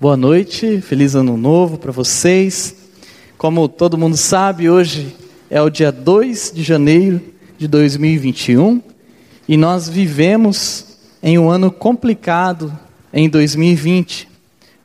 Boa 0.00 0.16
noite, 0.16 0.80
feliz 0.80 1.14
ano 1.14 1.36
novo 1.36 1.76
para 1.76 1.92
vocês. 1.92 2.74
Como 3.36 3.68
todo 3.68 3.98
mundo 3.98 4.16
sabe, 4.16 4.70
hoje 4.70 5.14
é 5.50 5.60
o 5.60 5.68
dia 5.68 5.92
2 5.92 6.52
de 6.54 6.62
janeiro 6.62 7.20
de 7.58 7.68
2021 7.68 8.82
e 9.46 9.58
nós 9.58 9.90
vivemos 9.90 10.96
em 11.22 11.38
um 11.38 11.50
ano 11.50 11.70
complicado 11.70 12.74
em 13.12 13.28
2020. 13.28 14.26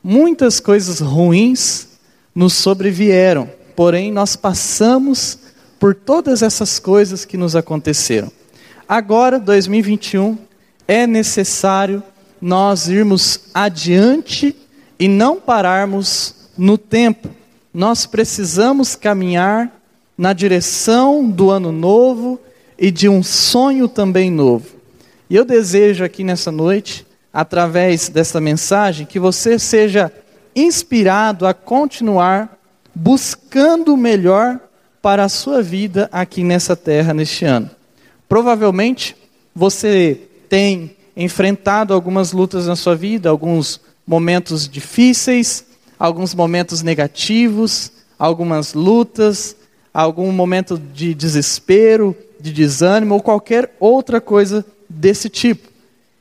Muitas 0.04 0.59
coisas 0.59 0.99
ruins 0.99 1.88
nos 2.36 2.52
sobrevieram, 2.52 3.50
porém 3.73 4.11
nós 4.11 4.36
passamos 4.36 5.39
por 5.79 5.95
todas 5.95 6.41
essas 6.41 6.77
coisas 6.77 7.23
que 7.23 7.38
nos 7.38 7.55
aconteceram. 7.55 8.29
Agora, 8.86 9.39
2021, 9.39 10.38
é 10.86 11.07
necessário 11.07 12.04
nós 12.41 12.89
irmos 12.89 13.39
adiante 13.54 14.54
e 15.00 15.07
não 15.07 15.39
pararmos 15.39 16.50
no 16.57 16.78
tempo. 16.78 17.29
Nós 17.74 18.06
precisamos 18.06 18.96
caminhar 18.96 19.71
na 20.18 20.33
direção 20.33 21.29
do 21.29 21.52
ano 21.52 21.71
novo 21.71 22.39
e 22.78 22.89
de 22.92 23.10
um 23.10 23.21
sonho 23.21 23.88
também 23.88 24.32
novo. 24.32 24.75
E 25.29 25.36
eu 25.36 25.43
desejo 25.43 26.04
aqui 26.04 26.24
nessa 26.24 26.52
noite, 26.52 27.05
através 27.33 28.10
dessa 28.10 28.39
mensagem, 28.39 29.05
que 29.05 29.19
você 29.19 29.60
seja 29.60 30.11
inspirado 30.55 31.46
a 31.46 31.54
continuar 31.54 32.58
buscando 32.94 33.94
o 33.94 33.97
melhor 33.97 34.59
para 35.02 35.25
a 35.25 35.30
sua 35.30 35.61
vida 35.61 36.08
aqui 36.11 36.44
nessa 36.44 36.75
terra 36.75 37.14
neste 37.14 37.44
ano. 37.44 37.69
Provavelmente 38.30 39.16
você 39.53 40.19
tem 40.47 40.95
enfrentado 41.16 41.94
algumas 41.94 42.31
lutas 42.31 42.67
na 42.67 42.75
sua 42.75 42.95
vida, 42.95 43.30
alguns 43.30 43.81
momentos 44.05 44.67
difíceis, 44.67 45.66
alguns 45.97 46.33
momentos 46.33 46.81
negativos, 46.81 47.91
algumas 48.17 48.73
lutas, 48.73 49.55
algum 49.93 50.31
momento 50.31 50.77
de 50.77 51.13
desespero, 51.13 52.15
de 52.39 52.52
desânimo 52.52 53.15
ou 53.15 53.21
qualquer 53.21 53.75
outra 53.80 54.19
coisa 54.19 54.65
desse 54.89 55.30
tipo. 55.30 55.69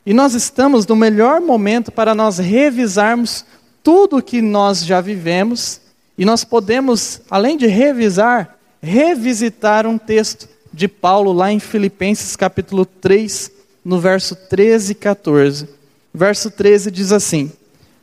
E 0.07 0.13
nós 0.13 0.35
estamos 0.35 0.87
no 0.87 0.97
melhor 0.97 1.41
momento 1.41 1.91
para 1.91 2.15
nós 2.15 2.39
revisarmos 2.39 3.45
tudo 3.83 4.19
o 4.19 4.23
que 4.23 4.41
nós 4.41 4.85
já 4.85 5.01
vivemos 5.01 5.81
e 6.17 6.25
nós 6.25 6.45
podemos, 6.45 7.21
além 7.29 7.57
de 7.57 7.67
revisar, 7.67 8.57
revisitar 8.83 9.87
um 9.87 9.99
texto 9.99 10.49
de 10.73 10.89
Paulo 10.89 11.33
lá 11.33 11.51
em 11.51 11.59
Filipenses 11.59 12.37
capítulo 12.37 12.85
3, 12.85 13.51
no 13.85 13.99
verso 13.99 14.35
13 14.35 14.93
e 14.93 14.95
14. 14.95 15.69
Verso 16.13 16.51
13 16.51 16.91
diz 16.91 17.13
assim: 17.13 17.51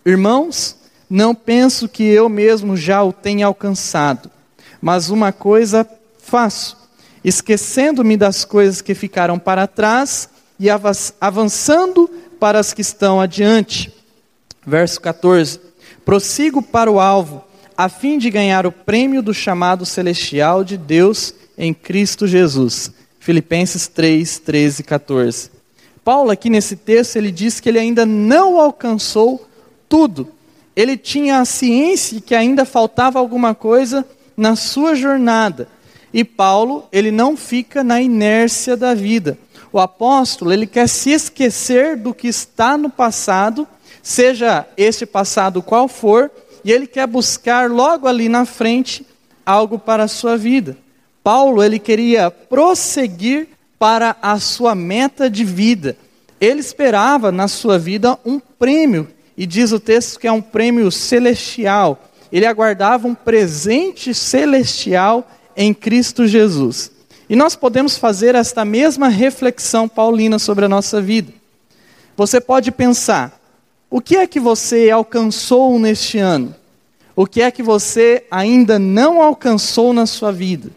Irmãos, 0.05 0.75
não 1.09 1.35
penso 1.35 1.87
que 1.87 2.03
eu 2.03 2.27
mesmo 2.27 2.75
já 2.75 3.03
o 3.03 3.13
tenha 3.13 3.45
alcançado, 3.45 4.31
mas 4.81 5.09
uma 5.09 5.31
coisa 5.31 5.87
faço, 6.17 6.77
esquecendo-me 7.23 8.17
das 8.17 8.43
coisas 8.43 8.81
que 8.81 8.95
ficaram 8.95 9.37
para 9.37 9.67
trás 9.67 10.29
e 10.59 10.67
avançando 11.19 12.09
para 12.39 12.59
as 12.59 12.73
que 12.73 12.81
estão 12.81 13.21
adiante. 13.21 13.93
Verso 14.65 14.99
14: 15.01 15.59
Prossigo 16.03 16.61
para 16.61 16.89
o 16.89 16.99
alvo, 16.99 17.43
a 17.77 17.87
fim 17.87 18.17
de 18.17 18.29
ganhar 18.29 18.65
o 18.65 18.71
prêmio 18.71 19.21
do 19.21 19.33
chamado 19.33 19.85
celestial 19.85 20.63
de 20.63 20.77
Deus 20.77 21.33
em 21.57 21.73
Cristo 21.73 22.25
Jesus. 22.25 22.91
Filipenses 23.19 23.87
3, 23.87 24.39
13 24.39 24.81
e 24.81 24.83
14. 24.83 25.51
Paulo, 26.03 26.31
aqui 26.31 26.49
nesse 26.49 26.75
texto, 26.75 27.17
ele 27.17 27.31
diz 27.31 27.59
que 27.59 27.69
ele 27.69 27.77
ainda 27.77 28.03
não 28.03 28.59
alcançou 28.59 29.47
tudo. 29.91 30.29
Ele 30.73 30.95
tinha 30.95 31.39
a 31.39 31.45
ciência 31.45 32.21
que 32.21 32.33
ainda 32.33 32.63
faltava 32.63 33.19
alguma 33.19 33.53
coisa 33.53 34.05
na 34.37 34.55
sua 34.55 34.95
jornada. 34.95 35.67
E 36.13 36.23
Paulo, 36.23 36.85
ele 36.93 37.11
não 37.11 37.35
fica 37.35 37.83
na 37.83 38.01
inércia 38.01 38.77
da 38.77 38.93
vida. 38.93 39.37
O 39.73 39.79
apóstolo, 39.79 40.53
ele 40.53 40.65
quer 40.65 40.87
se 40.87 41.11
esquecer 41.11 41.97
do 41.97 42.13
que 42.13 42.29
está 42.29 42.77
no 42.77 42.89
passado, 42.89 43.67
seja 44.01 44.65
este 44.77 45.05
passado 45.05 45.61
qual 45.61 45.89
for, 45.89 46.31
e 46.63 46.71
ele 46.71 46.87
quer 46.87 47.05
buscar 47.05 47.69
logo 47.69 48.07
ali 48.07 48.29
na 48.29 48.45
frente 48.45 49.05
algo 49.45 49.77
para 49.77 50.03
a 50.03 50.07
sua 50.07 50.37
vida. 50.37 50.77
Paulo, 51.21 51.61
ele 51.61 51.79
queria 51.79 52.31
prosseguir 52.31 53.49
para 53.77 54.15
a 54.21 54.39
sua 54.39 54.73
meta 54.73 55.29
de 55.29 55.43
vida. 55.43 55.97
Ele 56.39 56.61
esperava 56.61 57.29
na 57.29 57.49
sua 57.49 57.77
vida 57.77 58.17
um 58.25 58.39
prêmio 58.39 59.09
e 59.37 59.45
diz 59.45 59.71
o 59.71 59.79
texto 59.79 60.19
que 60.19 60.27
é 60.27 60.31
um 60.31 60.41
prêmio 60.41 60.91
celestial. 60.91 62.09
Ele 62.31 62.45
aguardava 62.45 63.07
um 63.07 63.15
presente 63.15 64.13
celestial 64.13 65.29
em 65.55 65.73
Cristo 65.73 66.27
Jesus. 66.27 66.91
E 67.29 67.35
nós 67.35 67.55
podemos 67.55 67.97
fazer 67.97 68.35
esta 68.35 68.65
mesma 68.65 69.07
reflexão 69.07 69.87
paulina 69.87 70.37
sobre 70.37 70.65
a 70.65 70.69
nossa 70.69 71.01
vida. 71.01 71.31
Você 72.17 72.41
pode 72.41 72.71
pensar: 72.71 73.39
o 73.89 74.01
que 74.01 74.17
é 74.17 74.27
que 74.27 74.39
você 74.39 74.89
alcançou 74.89 75.79
neste 75.79 76.17
ano? 76.17 76.55
O 77.15 77.25
que 77.25 77.41
é 77.41 77.51
que 77.51 77.61
você 77.63 78.25
ainda 78.31 78.79
não 78.79 79.21
alcançou 79.21 79.93
na 79.93 80.05
sua 80.05 80.31
vida? 80.31 80.71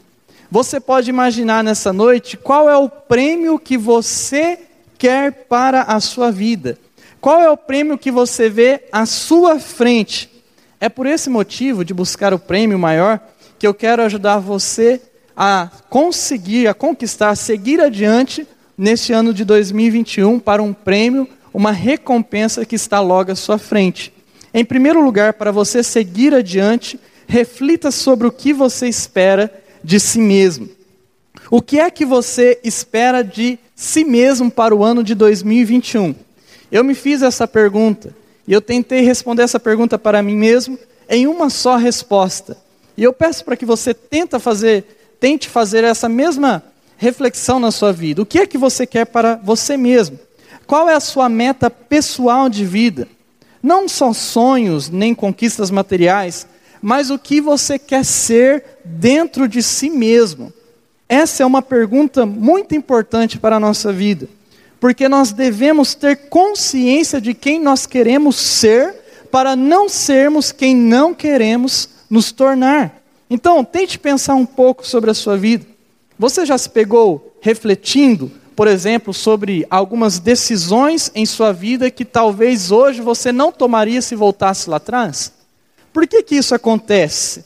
Você 0.50 0.78
pode 0.78 1.10
imaginar 1.10 1.64
nessa 1.64 1.93
noite 1.93 2.37
qual 2.37 2.69
é 2.69 2.76
o 2.76 2.88
prêmio 2.88 3.59
que 3.59 3.76
você 3.76 4.59
quer 4.98 5.47
para 5.48 5.82
a 5.82 5.98
sua 6.00 6.31
vida. 6.31 6.78
Qual 7.24 7.40
é 7.40 7.50
o 7.50 7.56
prêmio 7.56 7.96
que 7.96 8.10
você 8.10 8.50
vê 8.50 8.82
à 8.92 9.06
sua 9.06 9.58
frente? 9.58 10.28
É 10.78 10.90
por 10.90 11.06
esse 11.06 11.30
motivo 11.30 11.82
de 11.82 11.94
buscar 11.94 12.34
o 12.34 12.38
prêmio 12.38 12.78
maior 12.78 13.18
que 13.58 13.66
eu 13.66 13.72
quero 13.72 14.02
ajudar 14.02 14.40
você 14.40 15.00
a 15.34 15.70
conseguir, 15.88 16.68
a 16.68 16.74
conquistar, 16.74 17.30
a 17.30 17.34
seguir 17.34 17.80
adiante 17.80 18.46
neste 18.76 19.14
ano 19.14 19.32
de 19.32 19.42
2021 19.42 20.38
para 20.38 20.62
um 20.62 20.74
prêmio, 20.74 21.26
uma 21.54 21.72
recompensa 21.72 22.66
que 22.66 22.76
está 22.76 23.00
logo 23.00 23.32
à 23.32 23.34
sua 23.34 23.56
frente. 23.56 24.12
Em 24.52 24.62
primeiro 24.62 25.02
lugar, 25.02 25.32
para 25.32 25.50
você 25.50 25.82
seguir 25.82 26.34
adiante, 26.34 27.00
reflita 27.26 27.90
sobre 27.90 28.26
o 28.26 28.30
que 28.30 28.52
você 28.52 28.86
espera 28.86 29.50
de 29.82 29.98
si 29.98 30.18
mesmo. 30.18 30.68
O 31.50 31.62
que 31.62 31.80
é 31.80 31.90
que 31.90 32.04
você 32.04 32.60
espera 32.62 33.24
de 33.24 33.58
si 33.74 34.04
mesmo 34.04 34.50
para 34.50 34.76
o 34.76 34.84
ano 34.84 35.02
de 35.02 35.14
2021? 35.14 36.23
Eu 36.74 36.82
me 36.82 36.92
fiz 36.92 37.22
essa 37.22 37.46
pergunta 37.46 38.12
e 38.48 38.52
eu 38.52 38.60
tentei 38.60 39.02
responder 39.02 39.44
essa 39.44 39.60
pergunta 39.60 39.96
para 39.96 40.20
mim 40.20 40.34
mesmo 40.34 40.76
em 41.08 41.24
uma 41.24 41.48
só 41.48 41.76
resposta. 41.76 42.56
E 42.96 43.04
eu 43.04 43.12
peço 43.12 43.44
para 43.44 43.56
que 43.56 43.64
você 43.64 43.94
tenta 43.94 44.40
fazer, 44.40 44.84
tente 45.20 45.48
fazer 45.48 45.84
essa 45.84 46.08
mesma 46.08 46.64
reflexão 46.96 47.60
na 47.60 47.70
sua 47.70 47.92
vida. 47.92 48.22
O 48.22 48.26
que 48.26 48.40
é 48.40 48.46
que 48.46 48.58
você 48.58 48.88
quer 48.88 49.04
para 49.04 49.36
você 49.36 49.76
mesmo? 49.76 50.18
Qual 50.66 50.88
é 50.88 50.94
a 50.94 51.00
sua 51.00 51.28
meta 51.28 51.70
pessoal 51.70 52.48
de 52.48 52.64
vida? 52.64 53.06
Não 53.62 53.88
só 53.88 54.12
sonhos 54.12 54.90
nem 54.90 55.14
conquistas 55.14 55.70
materiais, 55.70 56.44
mas 56.82 57.08
o 57.08 57.20
que 57.20 57.40
você 57.40 57.78
quer 57.78 58.04
ser 58.04 58.64
dentro 58.84 59.46
de 59.46 59.62
si 59.62 59.88
mesmo. 59.88 60.52
Essa 61.08 61.44
é 61.44 61.46
uma 61.46 61.62
pergunta 61.62 62.26
muito 62.26 62.74
importante 62.74 63.38
para 63.38 63.54
a 63.54 63.60
nossa 63.60 63.92
vida 63.92 64.28
porque 64.84 65.08
nós 65.08 65.32
devemos 65.32 65.94
ter 65.94 66.28
consciência 66.28 67.18
de 67.18 67.32
quem 67.32 67.58
nós 67.58 67.86
queremos 67.86 68.36
ser, 68.36 68.94
para 69.30 69.56
não 69.56 69.88
sermos 69.88 70.52
quem 70.52 70.76
não 70.76 71.14
queremos 71.14 71.88
nos 72.10 72.30
tornar. 72.30 73.02
Então, 73.30 73.64
tente 73.64 73.98
pensar 73.98 74.34
um 74.34 74.44
pouco 74.44 74.86
sobre 74.86 75.10
a 75.10 75.14
sua 75.14 75.38
vida. 75.38 75.64
Você 76.18 76.44
já 76.44 76.58
se 76.58 76.68
pegou 76.68 77.34
refletindo, 77.40 78.30
por 78.54 78.68
exemplo, 78.68 79.14
sobre 79.14 79.66
algumas 79.70 80.18
decisões 80.18 81.10
em 81.14 81.24
sua 81.24 81.50
vida 81.50 81.90
que 81.90 82.04
talvez 82.04 82.70
hoje 82.70 83.00
você 83.00 83.32
não 83.32 83.50
tomaria 83.50 84.02
se 84.02 84.14
voltasse 84.14 84.68
lá 84.68 84.76
atrás? 84.76 85.32
Por 85.94 86.06
que, 86.06 86.22
que 86.22 86.37
isso 86.37 86.54
acontece? 86.54 87.42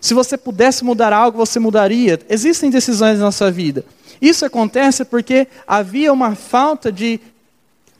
Se 0.00 0.14
você 0.14 0.38
pudesse 0.38 0.82
mudar 0.82 1.12
algo, 1.12 1.36
você 1.36 1.58
mudaria. 1.58 2.18
Existem 2.26 2.70
decisões 2.70 3.18
na 3.18 3.30
sua 3.30 3.50
vida. 3.50 3.84
Isso 4.20 4.44
acontece 4.44 5.04
porque 5.04 5.48
havia 5.66 6.12
uma 6.12 6.34
falta 6.34 6.92
de 6.92 7.20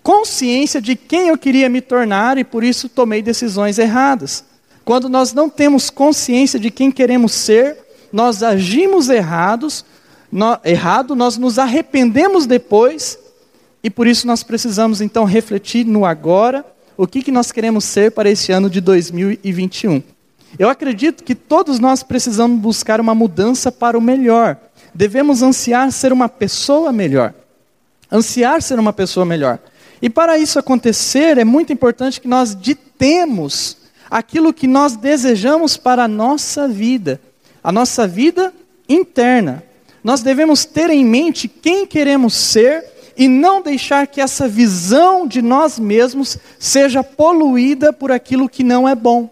consciência 0.03 0.81
de 0.81 0.97
quem 0.97 1.29
eu 1.29 1.39
queria 1.39 1.69
me 1.69 1.81
tornar 1.81 2.39
e 2.39 2.45
por 2.45 2.63
isso 2.65 2.89
tomei 2.89 3.23
decisões 3.23 3.79
erradas. 3.79 4.45
Quando 4.85 5.09
nós 5.09 5.33
não 5.33 5.49
temos 5.49 5.89
consciência 5.89 6.59
de 6.59 6.71
quem 6.71 6.91
queremos 6.91 7.33
ser, 7.33 7.77
nós 8.13 8.43
agimos 8.43 9.09
errados, 9.09 9.85
no, 10.31 10.59
errado, 10.65 11.15
nós 11.15 11.37
nos 11.37 11.59
arrependemos 11.59 12.47
depois 12.47 13.19
e 13.83 13.89
por 13.89 14.07
isso 14.07 14.27
nós 14.27 14.43
precisamos 14.43 15.01
então 15.01 15.25
refletir 15.25 15.87
no 15.87 16.05
agora, 16.05 16.65
o 16.97 17.07
que, 17.07 17.23
que 17.23 17.33
nós 17.33 17.51
queremos 17.51 17.85
ser 17.85 18.13
para 18.13 18.29
esse 18.29 18.53
ano 18.53 18.69
de 18.69 18.81
2021. 18.81 20.03
Eu 20.59 20.69
acredito 20.69 21.25
que 21.25 21.35
todos 21.35 21.79
nós 21.79 22.03
precisamos 22.03 22.61
buscar 22.61 23.01
uma 23.01 23.15
mudança 23.15 23.71
para 23.73 23.97
o 23.97 24.01
melhor 24.01 24.59
devemos 25.01 25.41
ansiar 25.41 25.91
ser 25.93 26.13
uma 26.13 26.29
pessoa 26.29 26.93
melhor. 26.93 27.33
Ansiar 28.13 28.61
ser 28.61 28.79
uma 28.79 28.93
pessoa 28.93 29.25
melhor. 29.25 29.59
E 30.03 30.11
para 30.11 30.37
isso 30.37 30.59
acontecer, 30.59 31.39
é 31.39 31.45
muito 31.45 31.73
importante 31.73 32.21
que 32.21 32.29
nós 32.29 32.55
ditemos 32.55 33.79
aquilo 34.11 34.53
que 34.53 34.67
nós 34.67 34.97
desejamos 34.97 35.79
para 35.79 36.05
a 36.05 36.09
nossa 36.09 36.69
vida, 36.69 37.19
a 37.65 37.73
nossa 37.73 38.07
vida 38.07 38.53
interna. 38.87 39.63
Nós 40.05 40.21
devemos 40.21 40.67
ter 40.67 40.91
em 40.91 41.03
mente 41.03 41.49
quem 41.49 41.87
queremos 41.87 42.35
ser 42.35 42.85
e 43.17 43.27
não 43.27 43.63
deixar 43.63 44.07
que 44.07 44.21
essa 44.21 44.47
visão 44.47 45.27
de 45.27 45.41
nós 45.41 45.79
mesmos 45.79 46.37
seja 46.59 47.03
poluída 47.03 47.91
por 47.91 48.13
aquilo 48.13 48.51
que 48.51 48.63
não 48.63 48.87
é 48.87 48.95
bom. 48.95 49.31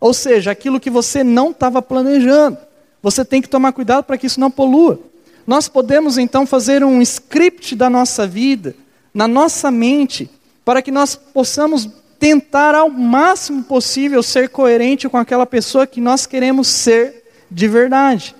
Ou 0.00 0.12
seja, 0.12 0.50
aquilo 0.50 0.80
que 0.80 0.90
você 0.90 1.22
não 1.22 1.52
estava 1.52 1.80
planejando. 1.80 2.58
Você 3.02 3.24
tem 3.24 3.40
que 3.40 3.48
tomar 3.48 3.72
cuidado 3.72 4.04
para 4.04 4.18
que 4.18 4.26
isso 4.26 4.40
não 4.40 4.50
polua. 4.50 5.00
Nós 5.46 5.68
podemos 5.68 6.18
então 6.18 6.46
fazer 6.46 6.84
um 6.84 7.00
script 7.02 7.74
da 7.74 7.88
nossa 7.88 8.26
vida, 8.26 8.74
na 9.12 9.26
nossa 9.26 9.70
mente, 9.70 10.30
para 10.64 10.82
que 10.82 10.90
nós 10.90 11.16
possamos 11.16 11.88
tentar 12.18 12.74
ao 12.74 12.90
máximo 12.90 13.62
possível 13.62 14.22
ser 14.22 14.50
coerente 14.50 15.08
com 15.08 15.16
aquela 15.16 15.46
pessoa 15.46 15.86
que 15.86 16.00
nós 16.00 16.26
queremos 16.26 16.68
ser 16.68 17.24
de 17.50 17.66
verdade. 17.66 18.36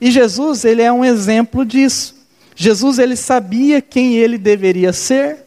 E 0.00 0.10
Jesus, 0.10 0.64
ele 0.64 0.82
é 0.82 0.92
um 0.92 1.04
exemplo 1.04 1.64
disso. 1.64 2.14
Jesus, 2.54 2.98
ele 2.98 3.16
sabia 3.16 3.80
quem 3.80 4.16
ele 4.16 4.36
deveria 4.36 4.92
ser. 4.92 5.38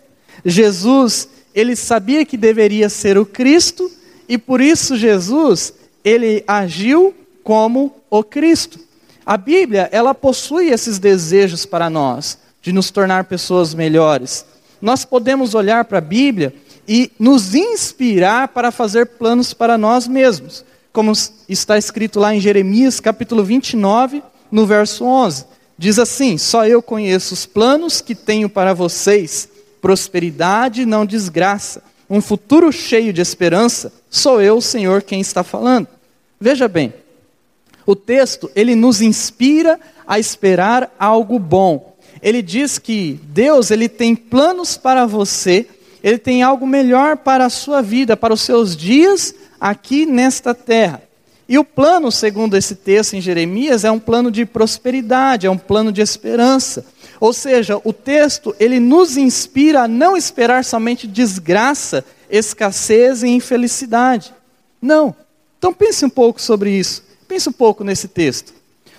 Jesus, 0.44 1.29
ele 1.53 1.75
sabia 1.75 2.25
que 2.25 2.35
deveria 2.35 2.89
ser 2.89 3.17
o 3.17 3.25
Cristo, 3.25 3.89
e 4.27 4.38
por 4.38 4.59
isso 4.59 4.97
Jesus, 4.97 5.73
ele 6.03 6.44
agiu 6.47 7.13
como 7.45 7.94
o 8.09 8.24
Cristo. 8.24 8.80
A 9.24 9.38
Bíblia, 9.38 9.88
ela 9.92 10.15
possui 10.15 10.71
esses 10.71 10.97
desejos 10.97 11.63
para 11.63 11.92
nós, 11.92 12.39
de 12.59 12.74
nos 12.74 12.89
tornar 12.89 13.25
pessoas 13.25 13.75
melhores. 13.75 14.44
Nós 14.81 15.06
podemos 15.06 15.53
olhar 15.53 15.86
para 15.86 16.00
a 16.00 16.01
Bíblia 16.01 16.56
e 16.88 17.12
nos 17.19 17.53
inspirar 17.53 18.47
para 18.47 18.71
fazer 18.71 19.06
planos 19.06 19.53
para 19.53 19.77
nós 19.77 20.07
mesmos, 20.07 20.65
como 20.92 21.13
está 21.47 21.77
escrito 21.77 22.19
lá 22.19 22.33
em 22.33 22.39
Jeremias, 22.39 23.00
capítulo 23.00 23.44
29, 23.44 24.24
no 24.51 24.65
verso 24.65 25.06
11. 25.06 25.45
Diz 25.77 26.00
assim: 26.00 26.39
Só 26.39 26.65
eu 26.65 26.81
conheço 26.81 27.36
os 27.36 27.45
planos 27.45 28.01
que 28.01 28.15
tenho 28.15 28.50
para 28.50 28.74
vocês, 28.74 29.48
prosperidade 29.80 30.81
e 30.81 30.86
não 30.86 31.06
desgraça, 31.06 31.83
um 32.09 32.21
futuro 32.21 32.71
cheio 32.71 33.13
de 33.13 33.21
esperança. 33.21 33.94
Sou 34.09 34.41
eu, 34.41 34.59
Senhor, 34.62 35.03
quem 35.03 35.21
está 35.21 35.44
falando. 35.44 35.88
Veja 36.39 36.68
bem, 36.68 36.94
o 37.85 37.95
texto, 37.95 38.49
ele 38.55 38.75
nos 38.75 39.01
inspira 39.01 39.79
a 40.07 40.19
esperar 40.19 40.93
algo 40.99 41.37
bom. 41.37 41.95
Ele 42.21 42.41
diz 42.41 42.79
que 42.79 43.19
Deus, 43.23 43.71
ele 43.71 43.87
tem 43.87 44.15
planos 44.15 44.77
para 44.77 45.05
você, 45.05 45.67
ele 46.03 46.17
tem 46.17 46.43
algo 46.43 46.65
melhor 46.65 47.17
para 47.17 47.45
a 47.45 47.49
sua 47.49 47.81
vida, 47.81 48.17
para 48.17 48.33
os 48.33 48.41
seus 48.41 48.75
dias 48.75 49.33
aqui 49.59 50.05
nesta 50.05 50.53
terra. 50.53 51.01
E 51.47 51.59
o 51.59 51.63
plano, 51.63 52.11
segundo 52.11 52.57
esse 52.57 52.73
texto 52.75 53.13
em 53.13 53.21
Jeremias, 53.21 53.83
é 53.83 53.91
um 53.91 53.99
plano 53.99 54.31
de 54.31 54.45
prosperidade, 54.45 55.45
é 55.45 55.49
um 55.49 55.57
plano 55.57 55.91
de 55.91 56.01
esperança. 56.01 56.85
Ou 57.19 57.31
seja, 57.31 57.79
o 57.83 57.93
texto, 57.93 58.55
ele 58.59 58.79
nos 58.79 59.15
inspira 59.15 59.83
a 59.83 59.88
não 59.88 60.17
esperar 60.17 60.65
somente 60.65 61.05
desgraça, 61.05 62.03
escassez 62.29 63.21
e 63.21 63.27
infelicidade. 63.27 64.33
Não. 64.81 65.15
Então 65.57 65.71
pense 65.71 66.03
um 66.03 66.09
pouco 66.09 66.41
sobre 66.41 66.71
isso. 66.71 67.03
Pense 67.27 67.50
um 67.50 67.54
pouco 67.54 67.83
nesse 67.83 68.07
texto. 68.07 68.54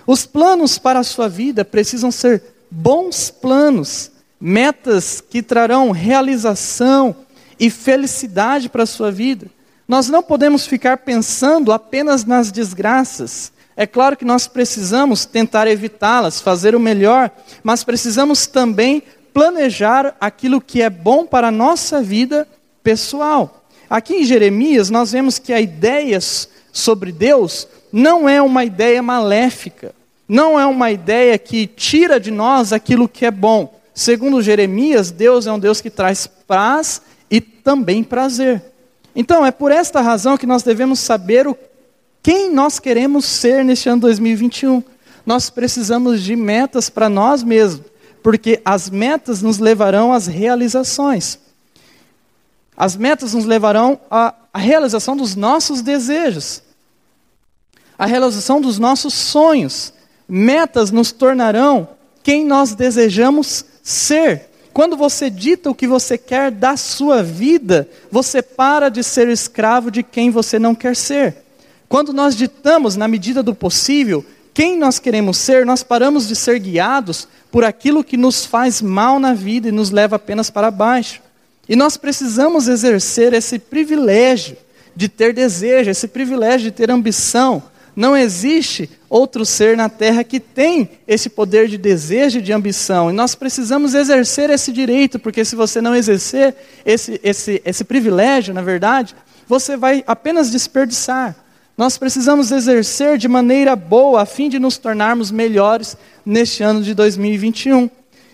Os 0.07 0.25
planos 0.25 0.79
para 0.79 1.01
a 1.01 1.05
sua 1.05 1.29
vida 1.29 1.65
precisam 1.65 2.11
ser 2.11 2.43
bons 2.71 3.31
planos, 3.31 4.11
metas 4.41 5.21
que 5.21 5.43
trarão 5.43 5.91
realização 5.91 7.15
e 7.59 7.71
felicidade 7.71 8.69
para 8.69 8.83
a 8.83 8.87
sua 8.87 9.11
vida. 9.11 9.47
Nós 9.89 10.09
não 10.09 10.23
podemos 10.23 10.67
ficar 10.67 10.99
pensando 10.99 11.73
apenas 11.73 12.25
nas 12.25 12.51
desgraças. 12.51 13.53
É 13.77 13.87
claro 13.87 14.17
que 14.17 14.25
nós 14.25 14.47
precisamos 14.47 15.25
tentar 15.25 15.67
evitá-las, 15.69 16.41
fazer 16.41 16.75
o 16.75 16.81
melhor, 16.81 17.31
mas 17.63 17.85
precisamos 17.85 18.47
também 18.47 19.03
planejar 19.33 20.17
aquilo 20.21 20.61
que 20.61 20.81
é 20.81 20.89
bom 20.89 21.27
para 21.27 21.49
a 21.49 21.53
nossa 21.53 22.03
vida 22.03 22.49
pessoal. 22.83 23.67
Aqui 23.89 24.15
em 24.15 24.25
Jeremias, 24.25 24.91
nós 24.91 25.13
vemos 25.13 25.39
que 25.39 25.53
a 25.53 25.61
ideia 25.61 26.19
sobre 26.73 27.13
Deus 27.13 27.69
não 27.93 28.29
é 28.29 28.41
uma 28.43 28.65
ideia 28.65 29.03
maléfica, 29.03 29.95
não 30.29 30.59
é 30.59 30.67
uma 30.67 30.91
ideia 30.91 31.39
que 31.39 31.67
tira 31.67 32.19
de 32.19 32.31
nós 32.31 32.73
aquilo 32.73 33.09
que 33.09 33.25
é 33.25 33.31
bom. 33.31 33.81
Segundo 33.95 34.43
Jeremias, 34.43 35.11
Deus 35.11 35.47
é 35.47 35.53
um 35.53 35.59
Deus 35.59 35.81
que 35.81 35.89
traz 35.89 36.27
paz 36.27 37.01
e 37.31 37.41
também 37.41 38.03
prazer. 38.03 38.63
Então, 39.15 39.47
é 39.47 39.51
por 39.51 39.73
esta 39.73 40.01
razão 40.01 40.37
que 40.37 40.47
nós 40.47 40.63
devemos 40.63 40.99
saber 40.99 41.47
o, 41.47 41.57
quem 42.23 42.53
nós 42.53 42.79
queremos 42.79 43.25
ser 43.25 43.65
neste 43.65 43.89
ano 43.89 44.03
2021. 44.03 44.83
Nós 45.25 45.49
precisamos 45.49 46.23
de 46.23 46.37
metas 46.37 46.91
para 46.91 47.09
nós 47.09 47.43
mesmos, 47.43 47.87
porque 48.23 48.61
as 48.65 48.91
metas 48.91 49.41
nos 49.41 49.59
levarão 49.59 50.13
às 50.13 50.27
realizações. 50.27 51.39
As 52.77 52.95
metas 52.97 53.33
nos 53.33 53.47
levarão 53.47 53.99
à, 54.11 54.35
à 54.53 54.59
realização 54.59 55.17
dos 55.17 55.35
nossos 55.35 55.81
desejos 55.81 56.66
a 57.99 58.07
realização 58.07 58.61
dos 58.61 58.79
nossos 58.79 59.15
sonhos. 59.15 59.93
Metas 60.29 60.91
nos 60.91 61.13
tornarão 61.13 61.89
quem 62.23 62.45
nós 62.45 62.75
desejamos 62.75 63.65
ser. 63.83 64.51
Quando 64.73 64.97
você 64.97 65.31
dita 65.31 65.71
o 65.71 65.75
que 65.75 65.87
você 65.87 66.19
quer 66.19 66.51
da 66.51 66.77
sua 66.77 67.23
vida, 67.23 67.89
você 68.11 68.43
para 68.43 68.89
de 68.89 69.03
ser 69.03 69.29
escravo 69.29 69.91
de 69.91 70.03
quem 70.03 70.31
você 70.31 70.59
não 70.59 70.75
quer 70.75 70.95
ser. 70.95 71.37
Quando 71.89 72.13
nós 72.13 72.37
ditamos, 72.37 72.97
na 72.97 73.07
medida 73.07 73.43
do 73.43 73.55
possível, 73.55 74.25
quem 74.53 74.77
nós 74.77 74.99
queremos 74.99 75.37
ser, 75.39 75.65
nós 75.65 75.83
paramos 75.83 76.27
de 76.27 76.35
ser 76.35 76.59
guiados 76.59 77.29
por 77.51 77.65
aquilo 77.65 78.03
que 78.03 78.17
nos 78.17 78.45
faz 78.45 78.83
mal 78.83 79.19
na 79.19 79.33
vida 79.33 79.69
e 79.69 79.73
nos 79.73 79.91
leva 79.91 80.17
apenas 80.17 80.51
para 80.51 80.71
baixo. 80.71 81.23
E 81.69 81.77
nós 81.77 81.97
precisamos 81.97 82.69
exercer 82.69 83.33
esse 83.33 83.59
privilégio 83.59 84.57
de 84.95 85.09
ter 85.09 85.33
desejo, 85.33 85.91
esse 85.91 86.09
privilégio 86.09 86.71
de 86.71 86.77
ter 86.77 86.91
ambição, 86.91 87.63
não 87.97 88.15
existe 88.15 88.91
outro 89.09 89.47
ser 89.47 89.75
na 89.75 89.89
terra 89.89 90.23
que 90.23 90.39
tem 90.39 90.91
esse 91.09 91.31
poder 91.31 91.67
de 91.67 91.79
desejo 91.79 92.39
e 92.39 92.43
de 92.43 92.53
ambição. 92.53 93.09
E 93.09 93.15
nós 93.15 93.35
precisamos 93.35 93.95
exercer 93.95 94.51
esse 94.51 94.71
direito, 94.71 95.19
porque 95.19 95.43
se 95.47 95.57
você 95.57 95.81
não 95.81 95.95
exercer 95.95 96.55
esse, 96.85 97.19
esse, 97.25 97.63
esse 97.65 97.85
privilégio, 97.85 98.53
na 98.53 98.61
verdade, 98.61 99.17
você 99.49 99.79
vai 99.79 100.05
apenas 100.07 100.51
desperdiçar. 100.51 101.35
Nós 101.75 101.97
precisamos 101.97 102.53
exercer 102.53 103.17
de 103.17 103.29
maneira 103.29 103.75
boa, 103.75 104.23
a 104.23 104.27
fim 104.27 104.51
de 104.51 104.59
nos 104.59 104.77
tornarmos 104.77 105.31
melhores 105.31 105.97
neste 106.25 106.63
ano 106.63 106.83
de 106.83 106.93
2021. 106.93 107.89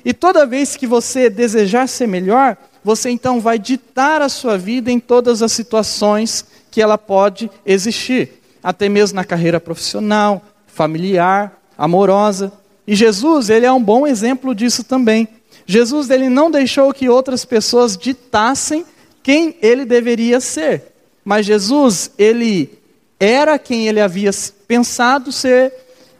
E 0.05 0.13
toda 0.13 0.45
vez 0.45 0.75
que 0.75 0.89
você 0.89 1.31
desejar 1.31 1.89
ser 1.89 2.09
melhor, 2.09 2.57
você 2.83 3.11
então 3.11 3.41
vai 3.41 3.61
ditar 3.61 4.21
a 4.23 4.29
sua 4.29 4.59
vida 4.59 4.91
em 4.91 4.99
todas 4.99 5.41
as 5.41 5.53
situações 5.53 6.45
que 6.69 6.83
ela 6.83 6.99
pode 6.99 7.49
existir 7.65 8.42
até 8.63 8.89
mesmo 8.89 9.17
na 9.17 9.25
carreira 9.25 9.59
profissional, 9.59 10.43
familiar, 10.67 11.61
amorosa. 11.77 12.53
E 12.87 12.95
Jesus, 12.95 13.51
ele 13.51 13.67
é 13.67 13.73
um 13.73 13.83
bom 13.83 14.07
exemplo 14.07 14.55
disso 14.55 14.85
também. 14.85 15.29
Jesus, 15.67 16.11
ele 16.11 16.29
não 16.29 16.51
deixou 16.51 16.93
que 16.93 17.09
outras 17.09 17.45
pessoas 17.45 17.97
ditassem 17.97 18.85
quem 19.23 19.57
ele 19.63 19.85
deveria 19.85 20.41
ser. 20.41 20.93
Mas 21.25 21.47
Jesus, 21.47 22.11
ele 22.19 22.79
era 23.19 23.59
quem 23.59 23.87
ele 23.87 24.01
havia 24.01 24.31
pensado 24.67 25.31
ser, 25.31 25.73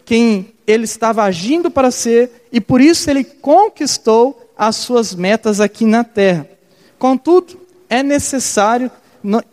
quem 0.05 0.53
ele 0.67 0.85
estava 0.85 1.25
agindo 1.25 1.71
para 1.71 1.91
ser, 1.91 2.47
e 2.53 2.61
por 2.61 2.81
isso 2.81 3.11
ele 3.11 3.25
conquistou 3.25 4.41
as 4.57 4.77
suas 4.77 5.15
metas 5.15 5.61
aqui 5.61 5.85
na 5.85 6.05
terra. 6.05 6.49
Contudo, 6.99 7.61
é 7.91 8.03
necessário 8.03 8.91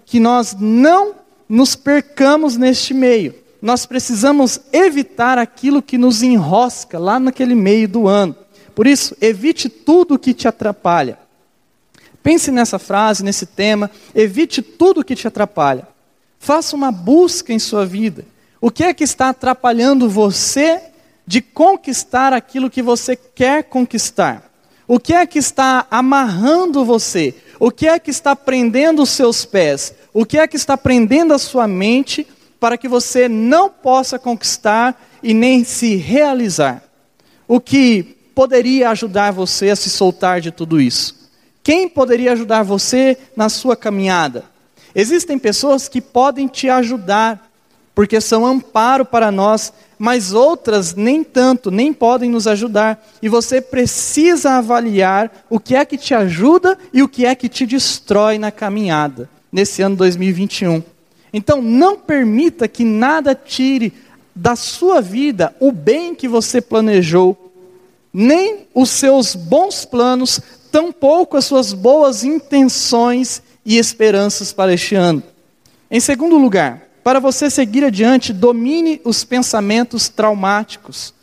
que 0.06 0.20
nós 0.20 0.56
não 0.60 1.16
nos 1.50 1.76
percamos 1.76 2.56
neste 2.56 2.94
meio. 2.94 3.34
Nós 3.60 3.86
precisamos 3.88 4.62
evitar 4.72 5.40
aquilo 5.40 5.82
que 5.82 5.98
nos 5.98 6.22
enrosca 6.22 7.00
lá 7.00 7.20
naquele 7.20 7.56
meio 7.56 7.90
do 7.90 8.08
ano. 8.08 8.36
Por 8.76 8.88
isso, 8.88 9.18
evite 9.20 9.68
tudo 9.68 10.20
que 10.20 10.34
te 10.34 10.48
atrapalha. 10.48 11.18
Pense 12.22 12.52
nessa 12.52 12.78
frase, 12.78 13.24
nesse 13.24 13.46
tema. 13.46 13.90
Evite 14.14 14.62
tudo 14.62 15.04
que 15.04 15.16
te 15.16 15.28
atrapalha. 15.28 15.88
Faça 16.38 16.76
uma 16.76 16.92
busca 16.92 17.52
em 17.52 17.60
sua 17.60 17.86
vida. 17.86 18.26
O 18.62 18.70
que 18.70 18.84
é 18.84 18.94
que 18.94 19.04
está 19.04 19.30
atrapalhando 19.30 20.10
você 20.10 20.82
de 21.26 21.42
conquistar 21.42 22.32
aquilo 22.32 22.70
que 22.70 22.82
você 22.82 23.16
quer 23.16 23.64
conquistar? 23.64 24.50
O 24.88 25.00
que 25.00 25.14
é 25.14 25.26
que 25.26 25.40
está 25.40 25.86
amarrando 25.92 26.86
você? 26.86 27.36
O 27.60 27.70
que 27.70 27.88
é 27.88 28.00
que 28.00 28.10
está 28.10 28.36
prendendo 28.36 29.04
os 29.04 29.10
seus 29.10 29.44
pés? 29.44 29.94
O 30.14 30.26
que 30.26 30.38
é 30.38 30.48
que 30.48 30.56
está 30.56 30.78
prendendo 30.78 31.34
a 31.34 31.38
sua 31.38 31.68
mente 31.68 32.26
para 32.60 32.78
que 32.78 32.88
você 32.88 33.28
não 33.28 33.70
possa 33.70 34.18
conquistar 34.18 35.00
e 35.22 35.34
nem 35.34 35.66
se 35.66 35.98
realizar? 35.98 36.82
O 37.48 37.60
que 37.60 38.16
poderia 38.34 38.90
ajudar 38.92 39.32
você 39.32 39.72
a 39.72 39.76
se 39.76 39.90
soltar 39.90 40.40
de 40.40 40.52
tudo 40.52 40.80
isso? 40.80 41.30
Quem 41.62 41.90
poderia 41.90 42.32
ajudar 42.32 42.64
você 42.64 43.18
na 43.36 43.50
sua 43.50 43.76
caminhada? 43.76 44.46
Existem 44.96 45.38
pessoas 45.38 45.90
que 45.90 46.00
podem 46.00 46.48
te 46.48 46.70
ajudar, 46.70 47.52
porque 47.94 48.22
são 48.22 48.46
amparo 48.46 49.04
para 49.04 49.32
nós, 49.32 49.74
mas 50.00 50.34
outras 50.34 50.96
nem 50.96 51.26
tanto, 51.26 51.70
nem 51.70 51.92
podem 51.92 52.30
nos 52.32 52.48
ajudar. 52.48 53.06
E 53.22 53.28
você 53.28 53.60
precisa 53.60 54.52
avaliar 54.52 55.46
o 55.50 55.60
que 55.60 55.76
é 55.76 55.84
que 55.84 55.98
te 55.98 56.16
ajuda 56.16 56.78
e 56.94 57.04
o 57.04 57.10
que 57.10 57.26
é 57.26 57.36
que 57.36 57.50
te 57.50 57.66
destrói 57.66 58.40
na 58.40 58.50
caminhada, 58.50 59.30
nesse 59.52 59.82
ano 59.82 59.98
2021. 59.98 60.82
Então, 61.34 61.62
não 61.62 61.98
permita 61.98 62.66
que 62.68 62.86
nada 62.86 63.36
tire 63.36 63.94
da 64.34 64.56
sua 64.56 65.02
vida 65.02 65.54
o 65.60 65.70
bem 65.70 66.16
que 66.16 66.30
você 66.30 66.62
planejou, 66.62 67.52
nem 68.14 68.68
os 68.74 68.90
seus 68.90 69.36
bons 69.36 69.84
planos, 69.84 70.40
tampouco 70.72 71.36
as 71.36 71.44
suas 71.44 71.74
boas 71.74 72.24
intenções 72.24 73.44
e 73.66 73.78
esperanças 73.78 74.54
para 74.54 74.74
este 74.74 74.96
ano. 74.96 75.22
Em 75.92 76.00
segundo 76.00 76.38
lugar, 76.38 76.89
para 77.04 77.20
você 77.20 77.50
seguir 77.50 77.84
adiante, 77.84 78.34
domine 78.34 79.02
os 79.04 79.24
pensamentos 79.24 80.10
traumáticos. 80.10 81.14